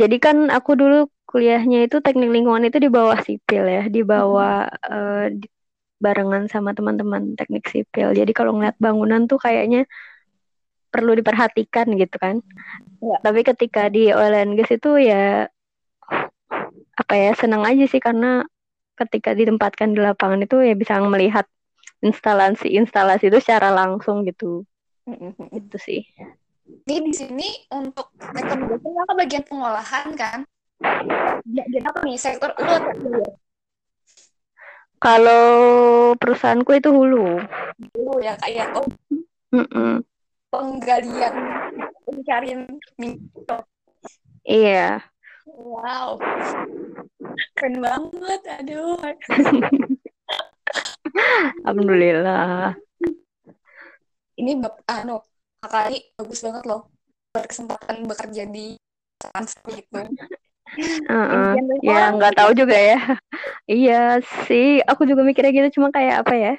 Jadi 0.00 0.16
kan 0.24 0.36
aku 0.48 0.72
dulu 0.80 0.96
kuliahnya 1.28 1.84
itu 1.86 1.96
teknik 2.00 2.30
lingkungan 2.32 2.64
itu 2.68 2.78
di 2.80 2.88
bawah 2.88 3.18
sipil 3.20 3.64
ya, 3.68 3.82
di 3.92 4.00
bawah 4.00 4.64
uh, 4.88 5.28
barengan 6.00 6.48
sama 6.48 6.72
teman-teman 6.72 7.36
teknik 7.36 7.68
sipil. 7.68 8.16
Jadi 8.16 8.32
kalau 8.32 8.56
ngeliat 8.56 8.76
bangunan 8.80 9.28
tuh 9.28 9.36
kayaknya 9.36 9.84
perlu 10.90 11.14
diperhatikan 11.14 11.92
gitu 11.94 12.16
kan. 12.18 12.42
Ya. 12.98 13.20
Tapi 13.22 13.46
ketika 13.46 13.86
di 13.92 14.10
oil 14.10 14.34
and 14.34 14.58
gas 14.58 14.72
itu 14.72 14.98
ya 14.98 15.46
apa 17.00 17.14
ya 17.16 17.32
senang 17.32 17.64
aja 17.64 17.84
sih 17.88 18.02
karena 18.02 18.44
ketika 19.00 19.32
ditempatkan 19.32 19.96
di 19.96 20.00
lapangan 20.04 20.44
itu 20.44 20.60
ya 20.60 20.76
bisa 20.76 21.00
melihat 21.00 21.48
instalasi-instalasi 22.04 23.32
itu 23.32 23.38
secara 23.40 23.72
langsung 23.72 24.24
gitu 24.28 24.68
itu 25.52 25.76
sih 25.80 26.02
jadi 26.84 27.00
di 27.02 27.12
sini 27.12 27.48
untuk 27.72 28.12
migas 28.36 28.56
apa 28.60 29.12
bagian 29.16 29.44
pengolahan 29.48 30.06
kan 30.16 30.38
bagian 31.44 31.84
apa 31.88 31.98
nih 32.04 32.20
sektor 32.20 32.52
lu 33.00 33.24
kalau 35.00 36.12
perusahaanku 36.20 36.76
itu 36.76 36.92
hulu. 36.92 37.40
Hulu 37.96 38.14
ya 38.20 38.36
kayak 38.44 38.76
oh. 38.76 38.84
Mm 39.50 39.66
-mm. 39.66 39.92
penggalian. 40.52 41.34
Pencarian 42.04 42.60
minyak. 43.00 43.64
Iya. 44.44 45.00
Wow. 45.48 46.20
Keren 47.56 47.80
banget 47.80 48.40
aduh. 48.60 49.00
Alhamdulillah. 51.66 52.76
Ini 54.36 54.60
anu 54.86 55.24
kakak 55.64 56.12
bagus 56.20 56.44
banget 56.44 56.64
loh. 56.68 56.92
Berkesempatan 57.32 58.04
bekerja 58.04 58.44
di 58.46 58.76
transfer 59.16 59.80
gitu 59.80 60.04
Uh, 61.10 61.14
uh, 61.14 61.52
ya 61.82 62.14
nggak 62.14 62.34
tahu 62.38 62.50
juga 62.54 62.76
ya. 62.76 62.98
Iya 63.70 64.18
sih 64.50 64.82
aku 64.82 65.06
juga 65.06 65.22
mikirnya 65.22 65.54
gitu 65.54 65.78
cuma 65.78 65.94
kayak 65.94 66.26
apa 66.26 66.34
ya 66.34 66.54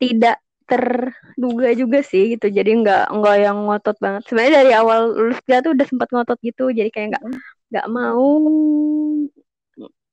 tidak 0.00 0.40
terduga 0.66 1.70
juga 1.72 2.02
sih 2.02 2.36
gitu. 2.36 2.50
Jadi 2.50 2.82
nggak 2.82 3.12
nggak 3.12 3.36
yang 3.38 3.58
ngotot 3.64 3.96
banget. 4.02 4.22
Sebenarnya 4.26 4.54
dari 4.64 4.72
awal 4.74 5.14
lulus 5.14 5.38
kuliah 5.46 5.62
tuh 5.62 5.72
udah 5.76 5.86
sempat 5.86 6.08
ngotot 6.10 6.38
gitu 6.42 6.64
jadi 6.74 6.90
kayak 6.90 7.16
nggak 7.16 7.24
nggak 7.70 7.86
mau 7.90 8.28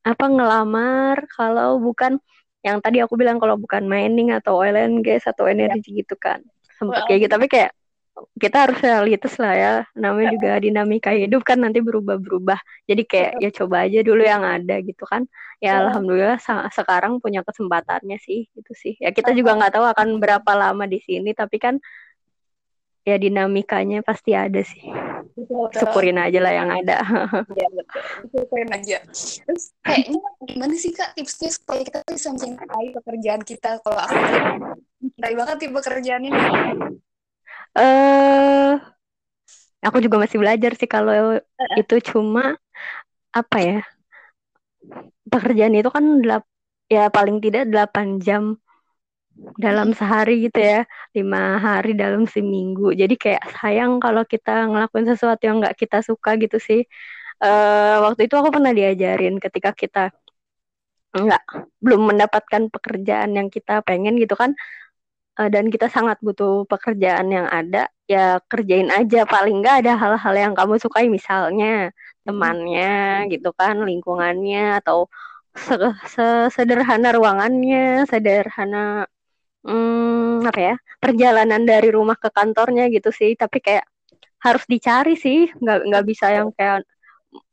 apa 0.03 0.25
ngelamar 0.27 1.17
kalau 1.31 1.79
bukan 1.79 2.19
yang 2.63 2.79
tadi 2.79 3.03
aku 3.03 3.15
bilang 3.19 3.39
kalau 3.39 3.59
bukan 3.59 3.83
mining 3.87 4.31
atau 4.31 4.59
oil 4.59 4.75
and 4.75 5.03
gas 5.03 5.27
atau 5.27 5.47
energi 5.47 5.95
ya. 5.95 6.03
gitu 6.03 6.15
kan. 6.19 6.39
Sempat 6.79 7.07
kayak 7.07 7.27
gitu 7.27 7.31
tapi 7.33 7.47
kayak 7.51 7.71
kita 8.37 8.69
harus 8.69 8.77
realitas 8.79 9.33
lah 9.41 9.53
ya. 9.53 9.73
Namanya 9.97 10.37
juga 10.37 10.51
dinamika 10.61 11.11
hidup 11.13 11.41
kan 11.41 11.61
nanti 11.61 11.81
berubah-berubah. 11.81 12.59
Jadi 12.85 13.03
kayak 13.05 13.31
ya 13.41 13.49
coba 13.49 13.89
aja 13.89 13.99
dulu 14.05 14.21
yang 14.21 14.45
ada 14.45 14.79
gitu 14.81 15.03
kan. 15.05 15.25
Ya 15.63 15.79
alhamdulillah 15.79 16.37
sekarang 16.69 17.23
punya 17.23 17.41
kesempatannya 17.41 18.19
sih 18.21 18.51
gitu 18.53 18.73
sih. 18.75 18.93
Ya 18.99 19.09
kita 19.15 19.31
juga 19.33 19.57
nggak 19.57 19.73
tahu 19.79 19.85
akan 19.87 20.07
berapa 20.21 20.51
lama 20.53 20.85
di 20.85 20.99
sini 21.01 21.31
tapi 21.33 21.57
kan 21.57 21.79
ya 23.03 23.15
dinamikanya 23.19 24.03
pasti 24.05 24.31
ada 24.35 24.61
sih. 24.63 24.87
Betul, 25.33 25.65
syukurin 25.73 26.21
aja 26.21 26.39
lah 26.39 26.53
yang 26.53 26.69
ada. 26.69 26.97
Ya 27.59 27.67
betul. 27.73 28.01
Syukurin 28.29 28.69
aja. 28.69 28.97
Terus 29.43 29.73
kayaknya 29.81 30.21
gimana 30.45 30.75
sih 30.77 30.91
kak 30.93 31.17
tipsnya 31.17 31.49
supaya 31.49 31.81
kita 31.81 31.99
bisa 32.05 32.29
mencintai 32.29 32.87
pekerjaan 32.93 33.41
kita? 33.41 33.81
Kalau 33.81 33.97
aku 33.97 34.15
mencintai 35.01 35.33
banget 35.35 35.55
tipe 35.57 35.73
pekerjaan 35.73 36.21
ini 36.27 36.39
eh 37.77 38.71
aku 39.83 39.97
juga 39.99 40.17
masih 40.23 40.37
belajar 40.39 40.71
sih 40.79 40.89
kalau 40.89 41.37
uh. 41.37 41.77
itu 41.81 41.95
cuma 42.13 42.55
apa 43.33 43.57
ya 43.59 43.79
pekerjaan 45.31 45.73
itu 45.73 45.89
kan 45.89 46.05
delap, 46.21 46.43
ya 46.91 47.09
paling 47.09 47.41
tidak 47.41 47.67
8 47.71 48.21
jam 48.21 48.43
dalam 49.57 49.97
sehari 49.97 50.45
gitu 50.45 50.61
ya 50.61 50.85
lima 51.17 51.57
hari 51.57 51.97
dalam 51.97 52.29
seminggu. 52.29 52.93
Jadi 52.93 53.15
kayak 53.17 53.43
sayang 53.57 53.97
kalau 53.97 54.21
kita 54.29 54.69
ngelakuin 54.69 55.09
sesuatu 55.09 55.41
yang 55.49 55.57
nggak 55.61 55.73
kita 55.81 56.05
suka 56.05 56.37
gitu 56.37 56.57
sih. 56.61 56.85
Uh, 57.41 58.05
waktu 58.05 58.29
itu 58.29 58.35
aku 58.39 58.53
pernah 58.53 58.71
diajarin 58.71 59.35
ketika 59.41 59.73
kita 59.73 60.13
nggak 61.13 61.43
belum 61.83 62.01
mendapatkan 62.13 62.73
pekerjaan 62.73 63.37
yang 63.37 63.47
kita 63.53 63.85
pengen 63.85 64.17
gitu 64.17 64.33
kan 64.33 64.57
uh, 65.39 65.49
dan 65.53 65.65
kita 65.73 65.87
sangat 65.89 66.17
butuh 66.25 66.65
pekerjaan 66.71 67.27
yang 67.29 67.47
ada 67.49 67.89
ya 68.09 68.39
kerjain 68.51 68.89
aja. 68.93 69.25
Paling 69.27 69.61
nggak 69.61 69.75
ada 69.85 69.93
hal-hal 70.01 70.35
yang 70.35 70.53
kamu 70.57 70.75
sukai 70.83 71.07
misalnya 71.09 71.91
temannya 72.25 73.27
gitu 73.33 73.49
kan 73.55 73.75
lingkungannya 73.83 74.79
atau 74.79 75.11
sederhana 76.55 77.13
ruangannya 77.13 78.09
sederhana 78.09 79.05
hmm, 79.65 80.49
apa 80.49 80.59
ya 80.59 80.75
perjalanan 81.03 81.61
dari 81.67 81.89
rumah 81.93 82.17
ke 82.17 82.29
kantornya 82.33 82.89
gitu 82.93 83.09
sih. 83.13 83.35
Tapi 83.37 83.57
kayak 83.63 83.85
harus 84.43 84.63
dicari 84.67 85.15
sih 85.15 85.47
nggak 85.61 85.79
nggak 85.87 86.03
bisa 86.09 86.27
yang 86.35 86.49
kayak 86.57 86.83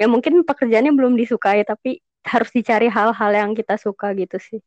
ya 0.01 0.07
mungkin 0.11 0.43
pekerjaannya 0.45 0.93
belum 0.93 1.15
disukai 1.17 1.63
tapi 1.65 2.03
harus 2.27 2.51
dicari 2.53 2.89
hal-hal 2.91 3.31
yang 3.33 3.51
kita 3.57 3.81
suka 3.81 4.13
gitu 4.19 4.37
sih 4.43 4.61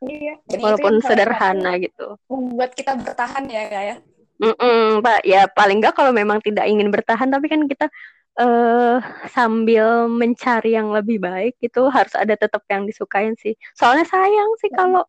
Iya. 0.00 0.34
Jadi 0.48 0.62
Walaupun 0.64 0.94
sederhana 1.04 1.76
gitu. 1.76 2.16
Membuat 2.32 2.72
kita 2.72 2.96
bertahan 2.96 3.44
ya 3.48 3.62
kak 3.68 3.82
ya. 3.84 3.96
Mm-mm, 4.40 5.04
Pak, 5.04 5.20
ya 5.28 5.44
paling 5.52 5.84
nggak 5.84 5.92
kalau 5.92 6.16
memang 6.16 6.40
tidak 6.40 6.64
ingin 6.64 6.88
bertahan, 6.88 7.28
tapi 7.28 7.52
kan 7.52 7.68
kita 7.68 7.92
uh, 8.40 8.96
sambil 9.28 10.08
mencari 10.08 10.72
yang 10.72 10.88
lebih 10.88 11.20
baik 11.20 11.60
itu 11.60 11.84
harus 11.92 12.16
ada 12.16 12.32
tetap 12.40 12.64
yang 12.72 12.88
disukain 12.88 13.36
sih. 13.36 13.52
Soalnya 13.76 14.08
sayang 14.08 14.50
sih 14.64 14.72
kalau 14.72 15.04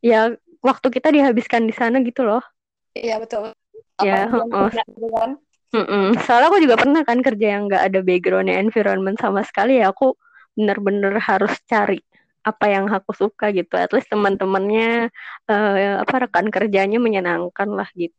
ya 0.00 0.32
waktu 0.64 0.88
kita 0.88 1.12
dihabiskan 1.12 1.68
di 1.68 1.76
sana 1.76 2.00
gitu 2.00 2.24
loh. 2.24 2.40
Iya 2.96 3.20
betul. 3.20 3.52
Ya, 4.00 4.28
oh, 4.32 4.72
gitu 4.72 5.08
kan? 5.12 5.36
Mm-mm. 5.76 6.16
Soalnya 6.24 6.48
aku 6.48 6.60
juga 6.64 6.80
pernah 6.80 7.04
kan 7.04 7.20
kerja 7.20 7.60
yang 7.60 7.68
nggak 7.68 7.92
ada 7.92 8.00
backgroundnya 8.00 8.56
environment 8.56 9.20
sama 9.20 9.44
sekali 9.44 9.84
ya. 9.84 9.92
Aku 9.92 10.16
bener-bener 10.56 11.20
harus 11.20 11.52
cari 11.68 12.00
apa 12.46 12.64
yang 12.70 12.86
aku 12.86 13.10
suka 13.10 13.50
gitu. 13.50 13.74
At 13.74 13.90
least 13.90 14.06
teman-temannya 14.06 15.10
uh, 15.50 16.06
apa 16.06 16.14
rekan 16.22 16.46
kerjanya 16.54 17.02
menyenangkan 17.02 17.66
lah 17.74 17.90
gitu. 17.98 18.14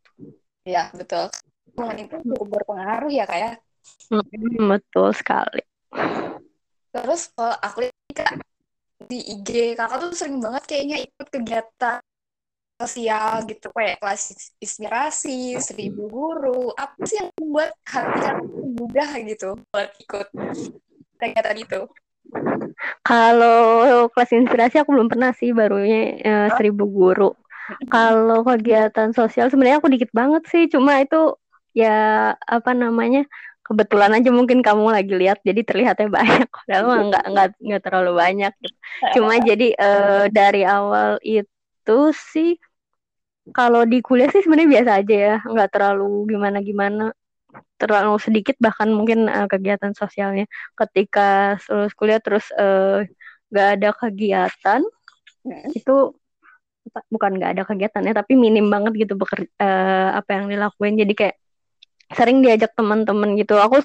Ya 0.68 0.92
betul. 0.92 1.32
Momen 1.80 2.04
itu 2.04 2.20
cukup 2.28 2.60
berpengaruh 2.60 3.08
ya 3.08 3.24
kak 3.24 3.40
ya? 3.40 3.52
Mm, 4.12 4.68
betul 4.68 5.16
sekali. 5.16 5.63
Terus 6.92 7.32
kalau 7.32 7.56
aku 7.63 7.88
lihat 7.88 8.44
di 9.08 9.20
IG 9.24 9.80
kakak 9.80 9.98
tuh 10.04 10.12
sering 10.12 10.44
banget 10.44 10.63
kayaknya 10.68 10.98
ikut 11.08 11.28
kegiatan 11.32 12.04
sosial 12.78 13.42
gitu 13.50 13.74
kayak 13.74 13.98
kelas 14.04 14.54
inspirasi 14.60 15.56
seribu 15.63 16.12
guru. 16.12 16.76
Apa 16.76 17.00
sih 17.08 17.24
yang 17.24 17.30
membuat 17.40 17.72
hati 17.88 18.20
mudah 18.76 19.10
gitu 19.24 19.50
buat 19.72 19.90
ikut 20.04 20.28
kegiatan 21.16 21.58
itu 21.58 21.80
kalau 23.02 24.08
kelas 24.12 24.32
inspirasi 24.36 24.82
aku 24.82 24.94
belum 24.94 25.10
pernah 25.10 25.32
sih 25.34 25.56
barunya 25.56 26.18
uh, 26.22 26.50
seribu 26.56 26.86
guru. 26.88 27.32
Kalau 27.92 28.48
kegiatan 28.48 29.12
sosial 29.12 29.52
sebenarnya 29.52 29.84
aku 29.84 29.92
dikit 29.92 30.12
banget 30.16 30.48
sih, 30.48 30.72
cuma 30.72 31.04
itu 31.04 31.36
ya 31.76 32.34
apa 32.40 32.72
namanya 32.72 33.28
kebetulan 33.68 34.16
aja 34.16 34.32
mungkin 34.32 34.63
kamu 34.63 34.96
lagi 34.96 35.13
lihat 35.13 35.44
jadi 35.44 35.62
terlihatnya 35.68 36.08
banyak 36.18 36.48
padahal 36.48 36.84
mah 36.88 37.02
nggak 37.12 37.26
nggak 37.36 37.48
nggak 37.60 37.82
terlalu 37.84 38.12
banyak 38.16 38.54
gitu. 38.63 38.76
cuma 39.20 39.34
jadi 39.50 39.68
uh, 39.76 40.26
dari 40.32 40.63
awal 40.63 41.20
itu 41.22 42.00
sih 42.16 42.56
kalau 43.52 43.84
di 43.84 44.00
kuliah 44.00 44.32
sih 44.32 44.44
sebenarnya 44.44 44.72
biasa 44.80 44.92
aja 45.04 45.16
ya 45.16 45.36
nggak 45.44 45.70
terlalu 45.72 46.32
gimana 46.32 46.58
gimana 46.63 47.06
terlalu 47.78 48.18
sedikit 48.18 48.58
bahkan 48.58 48.90
mungkin 48.90 49.30
uh, 49.30 49.48
kegiatan 49.50 49.94
sosialnya. 49.94 50.46
Ketika 50.74 51.58
lulus 51.70 51.94
kuliah 51.94 52.20
terus 52.22 52.50
uh, 52.58 53.06
eh, 53.06 53.10
gak 53.54 53.68
ada 53.80 53.90
kegiatan 53.96 54.82
hmm. 55.46 55.72
itu 55.78 56.13
bukan 57.12 57.36
nggak 57.36 57.52
ada 57.60 57.63
kegiatannya 57.68 58.16
tapi 58.16 58.40
minim 58.40 58.72
banget 58.72 59.08
gitu 59.08 59.13
beker, 59.20 59.48
uh, 59.62 60.10
apa 60.20 60.30
yang 60.42 60.46
dilakuin. 60.52 60.98
Jadi 61.00 61.13
kayak 61.13 61.36
sering 62.16 62.42
diajak 62.44 62.74
teman-teman 62.74 63.38
gitu. 63.40 63.56
Aku 63.60 63.80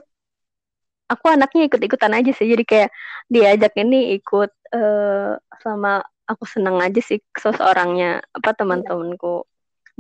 aku 1.11 1.25
anaknya 1.29 1.69
ikut-ikutan 1.69 2.13
aja 2.17 2.31
sih. 2.33 2.49
Jadi 2.49 2.65
kayak 2.65 2.91
diajak 3.29 3.73
ini 3.79 4.17
ikut 4.19 4.51
uh, 4.75 5.37
sama 5.61 6.03
aku 6.27 6.45
seneng 6.49 6.79
aja 6.81 7.01
sih 7.03 7.21
seseorangnya 7.37 8.23
apa 8.33 8.51
teman-temanku 8.57 9.45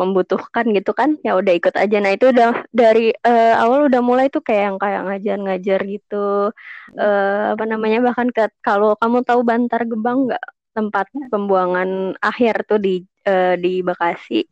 membutuhkan 0.00 0.64
gitu 0.72 0.96
kan 0.96 1.20
ya 1.20 1.36
udah 1.36 1.52
ikut 1.52 1.74
aja. 1.76 1.96
Nah 2.00 2.16
itu 2.16 2.32
udah 2.32 2.64
dari 2.72 3.12
uh, 3.24 3.54
awal 3.60 3.92
udah 3.92 4.00
mulai 4.00 4.32
tuh 4.32 4.40
kayak 4.40 4.62
yang 4.72 4.78
kayak 4.80 5.02
ngajar-ngajar 5.04 5.80
gitu. 5.84 6.50
Uh, 6.96 7.52
apa 7.52 7.64
namanya 7.68 8.00
bahkan 8.00 8.28
ke, 8.32 8.48
kalau 8.64 8.96
kamu 8.96 9.20
tahu 9.24 9.40
Bantar 9.44 9.84
Gebang 9.84 10.28
nggak? 10.30 10.44
Tempat 10.72 11.12
pembuangan 11.28 12.16
akhir 12.24 12.64
tuh 12.64 12.80
di 12.80 13.04
uh, 13.28 13.60
di 13.60 13.84
Bekasi. 13.84 14.48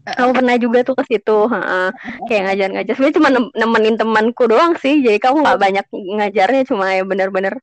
Kamu 0.00 0.32
pernah 0.32 0.56
juga 0.56 0.80
tuh 0.80 0.96
ke 0.96 1.04
situ 1.10 1.38
ha, 1.50 1.92
kayak 2.24 2.42
ngajar-ngajar. 2.48 2.92
Sebenarnya 2.96 3.16
cuma 3.20 3.30
nemenin 3.52 3.96
temanku 4.00 4.48
doang 4.48 4.72
sih. 4.80 5.04
Jadi 5.04 5.18
kamu 5.20 5.44
nggak 5.44 5.60
banyak 5.60 5.86
ngajarnya 5.92 6.62
cuma 6.66 6.94
ya 6.96 7.04
bener-bener 7.04 7.60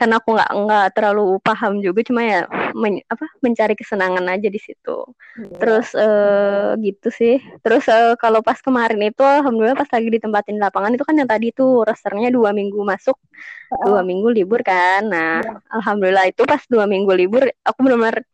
karena 0.00 0.16
aku 0.16 0.32
nggak 0.32 0.52
nggak 0.64 0.86
terlalu 0.96 1.36
paham 1.44 1.84
juga 1.84 2.00
cuma 2.00 2.24
ya 2.24 2.40
men, 2.72 3.04
apa 3.04 3.28
mencari 3.44 3.76
kesenangan 3.76 4.24
aja 4.32 4.48
di 4.48 4.56
situ 4.56 5.04
yeah. 5.36 5.60
terus 5.60 5.92
uh, 5.92 6.72
gitu 6.80 7.12
sih 7.12 7.36
terus 7.60 7.84
uh, 7.84 8.16
kalau 8.16 8.40
pas 8.40 8.56
kemarin 8.64 9.12
itu 9.12 9.20
alhamdulillah 9.20 9.76
pas 9.76 9.92
lagi 9.92 10.08
ditempatin 10.08 10.56
lapangan 10.56 10.96
itu 10.96 11.04
kan 11.04 11.20
yang 11.20 11.28
tadi 11.28 11.52
itu 11.52 11.84
resternya 11.84 12.32
dua 12.32 12.56
minggu 12.56 12.80
masuk 12.80 13.20
oh. 13.76 13.84
dua 13.92 14.00
minggu 14.00 14.32
libur 14.32 14.64
kan 14.64 15.04
nah 15.04 15.44
yeah. 15.44 15.60
alhamdulillah 15.68 16.32
itu 16.32 16.48
pas 16.48 16.64
dua 16.64 16.88
minggu 16.88 17.12
libur 17.12 17.44
aku 17.60 17.78
benar-benar 17.84 18.24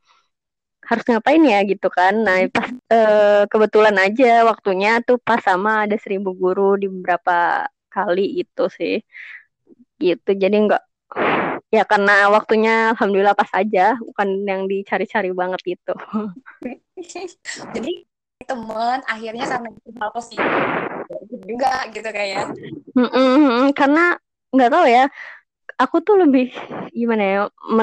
harus 0.87 1.02
ngapain 1.02 1.42
ya 1.42 1.66
gitu 1.66 1.90
kan 1.90 2.14
nah 2.14 2.46
pas 2.46 2.70
uh, 2.94 3.42
kebetulan 3.50 3.98
aja 3.98 4.46
waktunya 4.46 5.02
tuh 5.02 5.18
pas 5.18 5.42
sama 5.42 5.83
ada 5.83 5.98
seribu 5.98 6.31
guru 6.31 6.79
di 6.79 6.87
beberapa 6.87 7.66
kali 7.90 8.38
itu 8.38 8.70
sih 8.70 9.02
gitu 9.98 10.31
jadi 10.31 10.55
nggak 10.55 10.83
ya 11.70 11.83
karena 11.83 12.31
waktunya 12.31 12.94
alhamdulillah 12.94 13.35
pas 13.35 13.50
aja 13.55 13.98
bukan 13.98 14.29
yang 14.46 14.64
dicari-cari 14.70 15.31
banget 15.35 15.61
gitu. 15.76 15.94
Jadi 17.74 17.92
teman 18.46 19.02
akhirnya 19.09 19.42
itu 19.42 19.90
hal 19.98 20.11
positif 20.14 20.44
juga 21.48 21.88
gitu 21.90 22.09
kayak 22.14 22.52
mm 22.94 23.09
-mm, 23.11 23.74
karena 23.74 24.14
nggak 24.55 24.70
tahu 24.70 24.87
ya 24.87 25.11
aku 25.81 25.96
tuh 26.05 26.16
lebih 26.22 26.55
gimana 26.94 27.22
ya 27.26 27.40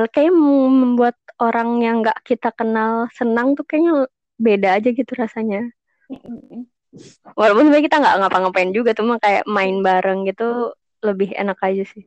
kayak 0.09 0.31
membuat 0.31 1.17
orang 1.41 1.83
yang 1.83 2.01
nggak 2.01 2.23
kita 2.23 2.49
kenal 2.55 3.11
senang 3.11 3.53
tuh 3.53 3.67
kayaknya 3.67 4.07
beda 4.39 4.81
aja 4.81 4.89
gitu 4.89 5.11
rasanya. 5.13 5.69
Walaupun 7.33 7.69
sebenarnya 7.69 7.85
kita 7.89 7.97
nggak 8.01 8.17
ngapa-ngapain 8.23 8.71
juga 8.73 8.93
tuh 8.93 9.05
mah 9.05 9.19
kayak 9.21 9.43
main 9.49 9.81
bareng 9.81 10.25
gitu 10.29 10.73
lebih 11.03 11.35
enak 11.35 11.57
aja 11.61 11.83
sih. 11.85 12.05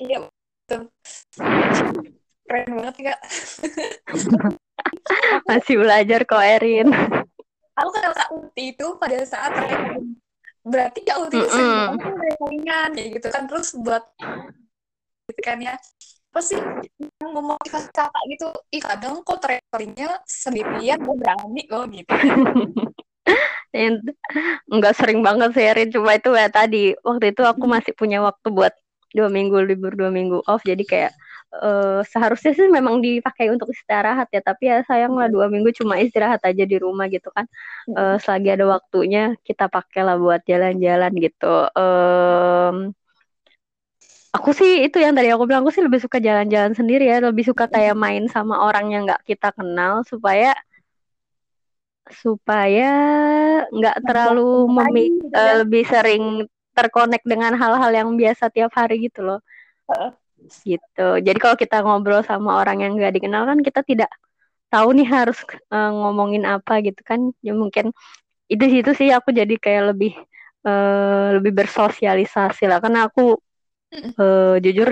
Iya 0.00 0.29
keren 2.46 2.70
banget 2.76 2.94
kak. 3.10 3.20
Masih 5.48 5.74
belajar 5.78 6.20
kok 6.26 6.42
Erin. 6.42 6.88
Aku 7.78 7.88
kenal 7.94 8.12
Kak 8.12 8.30
Uti 8.34 8.74
itu 8.76 8.86
pada 9.00 9.16
saat 9.24 9.52
berarti 10.66 11.00
Kak 11.06 11.18
Uti 11.24 11.36
itu 11.40 11.48
banget 11.48 11.96
tuh 12.04 12.16
recordingan 12.18 12.88
kayak 12.92 13.08
gitu 13.16 13.26
kan. 13.32 13.42
Terus 13.48 13.68
buat 13.78 14.04
gitu 15.30 15.40
kan 15.46 15.58
ya 15.62 15.74
apa 16.30 16.40
sih 16.46 16.58
yang 17.18 17.30
memotivasi 17.34 17.90
kakak 17.90 18.24
gitu. 18.30 18.46
Ih 18.70 18.82
kadang 18.82 19.22
kok 19.26 19.42
recordingnya 19.42 20.18
sendirian 20.26 20.98
gue 21.02 21.16
berani 21.18 21.62
loh 21.70 21.84
gitu. 21.90 22.10
Yang- 23.74 24.02
Nggak 24.66 24.94
sering 24.98 25.22
banget 25.22 25.50
sih 25.54 25.62
Erin, 25.66 25.90
cuma 25.94 26.18
itu 26.18 26.30
ya 26.34 26.50
tadi 26.50 26.94
waktu 27.06 27.34
itu 27.34 27.42
aku 27.46 27.64
masih 27.70 27.94
punya 27.94 28.18
waktu 28.22 28.50
buat 28.50 28.74
dua 29.16 29.28
minggu 29.36 29.56
libur 29.68 29.92
dua 30.00 30.10
minggu 30.14 30.42
off. 30.50 30.62
Jadi 30.66 30.82
kayak 30.86 31.12
eh, 31.62 32.00
seharusnya 32.12 32.52
sih 32.58 32.68
memang 32.70 33.02
dipakai 33.04 33.46
untuk 33.54 33.68
istirahat 33.74 34.28
ya. 34.34 34.40
Tapi 34.44 34.62
ya 34.70 34.76
sayang 34.88 35.12
lah 35.18 35.28
dua 35.34 35.46
minggu 35.52 35.70
cuma 35.78 35.94
istirahat 35.98 36.40
aja 36.46 36.64
di 36.66 36.76
rumah 36.78 37.06
gitu 37.10 37.28
kan. 37.36 37.46
Eh, 37.98 38.16
selagi 38.22 38.48
ada 38.54 38.64
waktunya 38.74 39.34
kita 39.48 39.66
pakai 39.72 40.00
lah 40.06 40.16
buat 40.20 40.40
jalan-jalan 40.50 41.12
gitu. 41.24 41.46
Em, 41.78 42.76
aku 44.36 44.50
sih 44.54 44.70
itu 44.86 44.96
yang 45.02 45.12
tadi 45.16 45.28
aku 45.34 45.44
bilang 45.48 45.62
aku 45.66 45.72
sih 45.74 45.82
lebih 45.86 46.00
suka 46.04 46.18
jalan-jalan 46.22 46.72
sendiri 46.78 47.04
ya. 47.10 47.16
Lebih 47.22 47.44
suka 47.50 47.64
kayak 47.74 47.94
main 47.98 48.24
sama 48.30 48.54
orang 48.66 48.86
yang 48.94 49.02
nggak 49.06 49.22
kita 49.26 49.48
kenal 49.58 50.06
supaya 50.06 50.54
supaya 52.10 52.90
nggak 53.70 53.96
terlalu 54.02 54.66
ya. 55.30 55.62
lebih 55.62 55.84
sering 55.86 56.22
terkonek 56.74 57.22
dengan 57.26 57.54
hal-hal 57.58 57.90
yang 57.90 58.08
biasa 58.14 58.48
tiap 58.50 58.72
hari 58.74 59.10
gitu 59.10 59.26
loh. 59.26 59.40
Heeh. 59.90 60.10
gitu. 60.64 61.08
Jadi 61.20 61.36
kalau 61.36 61.52
kita 61.52 61.84
ngobrol 61.84 62.24
sama 62.24 62.64
orang 62.64 62.80
yang 62.80 62.92
nggak 62.96 63.20
dikenal 63.20 63.44
kan 63.44 63.60
kita 63.60 63.84
tidak 63.84 64.08
tahu 64.72 64.96
nih 64.96 65.04
harus 65.04 65.36
eh, 65.52 65.90
ngomongin 65.92 66.48
apa 66.48 66.80
gitu 66.80 67.00
kan. 67.04 67.34
Ya 67.44 67.52
mungkin 67.52 67.92
itu 68.48 68.64
situ 68.64 68.90
sih 68.96 69.08
aku 69.12 69.36
jadi 69.36 69.54
kayak 69.60 69.94
lebih 69.94 70.16
eh, 70.64 71.28
lebih 71.36 71.52
bersosialisasi 71.52 72.64
lah. 72.70 72.80
Karena 72.80 73.10
aku 73.10 73.36
eh, 73.92 74.56
jujur 74.64 74.88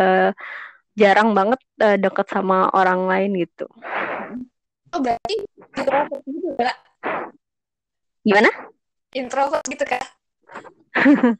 eh, 0.00 0.30
jarang 0.96 1.36
banget 1.36 1.60
eh, 1.84 2.00
deket 2.00 2.26
sama 2.32 2.72
orang 2.72 3.04
lain 3.04 3.30
gitu. 3.44 3.68
Oh 4.94 5.00
berarti 5.02 5.44
introvert 5.76 6.22
gitu 6.24 6.48
gak 6.56 6.76
gimana? 8.24 8.50
Introvert 9.12 9.64
gitu 9.68 9.84
kan 9.84 10.15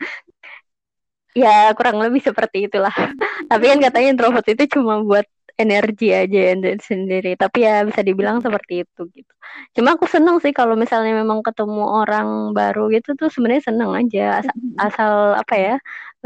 ya 1.42 1.73
kurang 1.77 2.01
lebih 2.01 2.23
seperti 2.25 2.69
itulah. 2.71 2.92
Tapi 3.51 3.64
kan 3.71 3.79
katanya 3.83 4.09
introvert 4.16 4.47
itu 4.49 4.64
cuma 4.79 5.05
buat 5.05 5.27
energi 5.57 6.12
aja 6.12 6.57
dan 6.57 6.79
sendiri. 6.81 7.37
Tapi 7.37 7.64
ya 7.64 7.85
bisa 7.85 8.01
dibilang 8.05 8.40
seperti 8.45 8.85
itu 8.85 9.03
gitu. 9.12 9.33
Cuma 9.77 9.97
aku 9.97 10.05
seneng 10.09 10.37
sih 10.45 10.53
kalau 10.53 10.77
misalnya 10.77 11.16
memang 11.16 11.40
ketemu 11.45 11.85
orang 12.05 12.53
baru 12.53 12.92
gitu 12.92 13.16
tuh 13.16 13.29
sebenarnya 13.33 13.73
seneng 13.73 13.90
aja. 13.97 14.45
Asal, 14.45 14.57
asal 14.77 15.12
apa 15.40 15.55
ya 15.57 15.75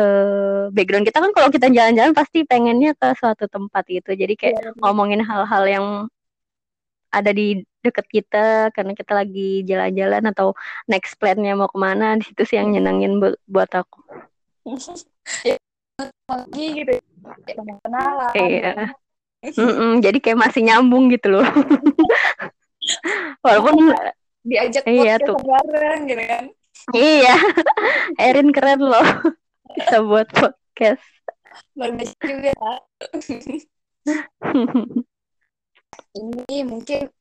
eh, 0.01 0.63
background 0.75 1.07
kita 1.07 1.19
kan 1.23 1.31
kalau 1.37 1.49
kita 1.55 1.67
jalan-jalan 1.71 2.15
pasti 2.15 2.43
pengennya 2.47 2.95
ke 2.99 3.07
suatu 3.19 3.47
tempat 3.47 3.83
gitu. 3.87 4.11
Jadi 4.15 4.35
kayak 4.39 4.59
Iya, 4.63 4.71
ngomongin 4.83 5.23
hal-hal 5.23 5.65
yang 5.67 5.87
ada 7.11 7.31
di 7.35 7.63
deket 7.81 8.07
kita 8.09 8.69
karena 8.73 8.93
kita 8.93 9.13
lagi 9.17 9.65
jalan-jalan 9.65 10.25
atau 10.29 10.53
next 10.85 11.17
plan-nya 11.17 11.57
mau 11.57 11.69
ke 11.69 11.79
mana 11.81 12.15
di 12.21 12.25
situ 12.29 12.43
sih 12.45 12.57
yang 12.61 12.73
nyenengin 12.73 13.19
bu- 13.19 13.41
buat 13.49 13.73
aku 13.73 14.01
lagi 16.31 16.67
gitu 16.79 16.95
kenalan 17.83 18.33
Iya. 18.33 18.95
Mm-mm, 19.41 20.05
jadi 20.05 20.21
kayak 20.21 20.37
masih 20.37 20.69
nyambung 20.69 21.09
gitu 21.09 21.33
loh. 21.33 21.45
Walaupun 23.45 23.97
diajak 24.45 24.85
Iya, 24.85 25.17
tuh. 25.17 25.41
bareng 25.41 26.05
gitu 26.05 26.25
kan 26.29 26.45
iya, 26.93 27.37
Erin 28.25 28.53
keren 28.53 28.85
loh. 28.85 29.05
Bisa 29.77 30.01
buat 30.05 30.29
podcast. 30.33 31.05
biasa 31.77 32.17
juga 32.25 32.53
ini 36.17 36.57
mungkin 36.65 37.13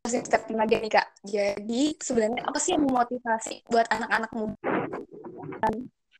masih 0.00 0.24
step 0.24 0.48
lagi 0.56 0.80
nih 0.80 0.92
kak 0.96 1.06
jadi 1.28 1.82
sebenarnya 2.00 2.40
apa 2.48 2.56
sih 2.56 2.72
yang 2.72 2.88
memotivasi 2.88 3.54
buat 3.68 3.84
anak-anak 3.92 4.32
muda 4.32 5.68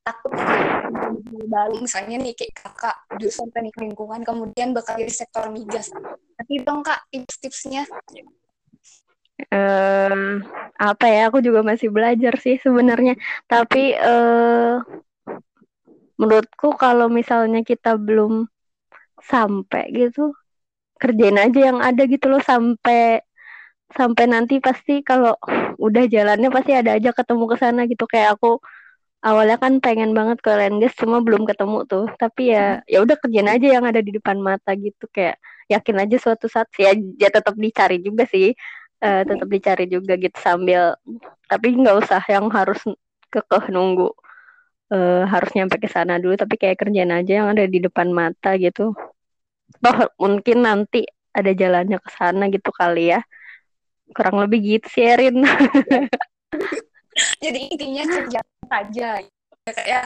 takut 0.05 0.33
di 1.29 1.41
Bali 1.49 1.77
misalnya 1.81 2.21
nih 2.21 2.37
kayak 2.37 2.61
kakak 2.61 2.97
jurusan 3.17 3.49
teknik 3.49 3.77
lingkungan 3.81 4.21
kemudian 4.21 4.77
bakal 4.77 5.01
di 5.01 5.09
sektor 5.09 5.49
migas 5.49 5.89
tapi 6.37 6.61
dong 6.61 6.85
kak 6.85 7.09
tips-tipsnya 7.09 7.89
eh 9.49 10.37
apa 10.81 11.07
ya? 11.09 11.29
Aku 11.29 11.41
juga 11.41 11.61
masih 11.65 11.89
belajar 11.89 12.37
sih 12.41 12.57
sebenarnya. 12.61 13.17
Tapi 13.49 13.97
eh 13.97 14.77
menurutku 16.21 16.77
kalau 16.77 17.09
misalnya 17.09 17.65
kita 17.65 17.97
belum 17.97 18.45
sampai 19.25 19.89
gitu, 19.97 20.37
kerjain 21.01 21.41
aja 21.41 21.73
yang 21.73 21.81
ada 21.81 22.05
gitu 22.05 22.29
loh 22.29 22.45
sampai 22.45 23.25
sampai 23.99 24.25
nanti 24.31 24.55
pasti 24.67 24.93
kalau 25.09 25.35
udah 25.87 26.05
jalannya 26.15 26.49
pasti 26.55 26.73
ada 26.77 26.91
aja 26.99 27.11
ketemu 27.19 27.45
ke 27.53 27.57
sana 27.63 27.81
gitu. 27.91 28.05
Kayak 28.13 28.29
aku 28.39 28.61
awalnya 29.25 29.57
kan 29.63 29.73
pengen 29.85 30.11
banget 30.19 30.39
ke 30.45 30.51
Lendes 30.61 30.93
cuma 31.01 31.19
belum 31.27 31.43
ketemu 31.51 31.79
tuh. 31.91 32.05
Tapi 32.21 32.43
ya 32.55 32.83
ya 32.93 32.99
udah 33.05 33.17
kerjain 33.23 33.51
aja 33.51 33.67
yang 33.81 33.85
ada 33.91 34.01
di 34.07 34.13
depan 34.17 34.39
mata 34.41 34.71
gitu. 34.79 35.05
Kayak 35.15 35.37
yakin 35.73 35.97
aja 36.03 36.17
suatu 36.25 36.47
saat 36.51 36.69
sih 36.75 36.85
ya, 36.89 36.93
ya 37.23 37.29
tetap 37.33 37.55
dicari 37.59 37.99
juga 38.03 38.25
sih. 38.29 38.55
Eh, 39.01 39.23
tetap 39.29 39.49
dicari 39.49 39.85
juga 39.89 40.13
gitu 40.21 40.37
sambil 40.45 40.93
tapi 41.51 41.73
nggak 41.73 41.97
usah 42.05 42.21
yang 42.29 42.47
harus 42.53 42.81
kekeh 43.33 43.73
nunggu 43.73 44.13
eh, 44.95 45.23
harus 45.33 45.51
nyampe 45.57 45.77
ke 45.83 45.89
sana 45.91 46.19
dulu. 46.23 46.35
Tapi 46.39 46.55
kayak 46.61 46.77
kerjain 46.81 47.13
aja 47.13 47.33
yang 47.45 47.49
ada 47.53 47.65
di 47.67 47.79
depan 47.83 48.09
mata 48.13 48.55
gitu. 48.61 48.95
Toh 49.85 49.99
mungkin 50.23 50.59
nanti 50.67 51.07
ada 51.39 51.51
jalannya 51.55 51.99
ke 52.05 52.11
sana 52.19 52.45
gitu 52.55 52.71
kali 52.75 53.15
ya 53.15 53.21
kurang 54.11 54.43
lebih 54.43 54.79
gitu 54.79 54.87
sih 54.91 55.05
Erin. 55.07 55.43
Jadi 57.41 57.61
intinya 57.71 58.05
kerja 58.07 58.41
saja 58.71 59.11
ya. 59.87 60.03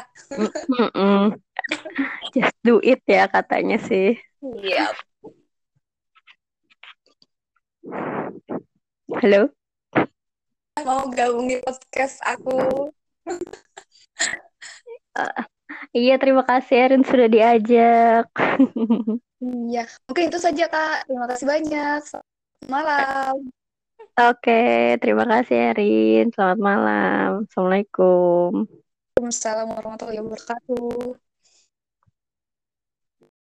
Just 2.35 2.57
do 2.67 2.83
it 2.85 3.01
ya 3.09 3.25
katanya 3.31 3.81
sih. 3.81 4.19
Iya. 4.45 4.93
Halo? 9.21 9.53
Mau 10.85 11.07
gabung 11.13 11.49
di 11.49 11.63
podcast 11.65 12.21
aku. 12.25 12.91
Iya 15.95 16.19
terima 16.21 16.43
kasih 16.45 16.77
Erin 16.91 17.05
sudah 17.07 17.29
diajak. 17.31 18.29
Iya. 19.41 19.89
Mungkin 20.11 20.25
itu 20.29 20.39
saja 20.43 20.69
kak. 20.69 21.09
Terima 21.09 21.27
kasih 21.31 21.47
banyak. 21.49 22.03
Malam 22.69 23.49
oke 24.19 24.61
terima 25.03 25.25
kasih 25.27 25.75
Erin. 25.75 26.31
Selamat 26.31 26.59
malam. 26.59 27.29
Assalamualaikum. 27.49 28.67
Waalaikumsalam 29.15 29.67
warahmatullahi 29.71 30.21
wabarakatuh 30.23 31.24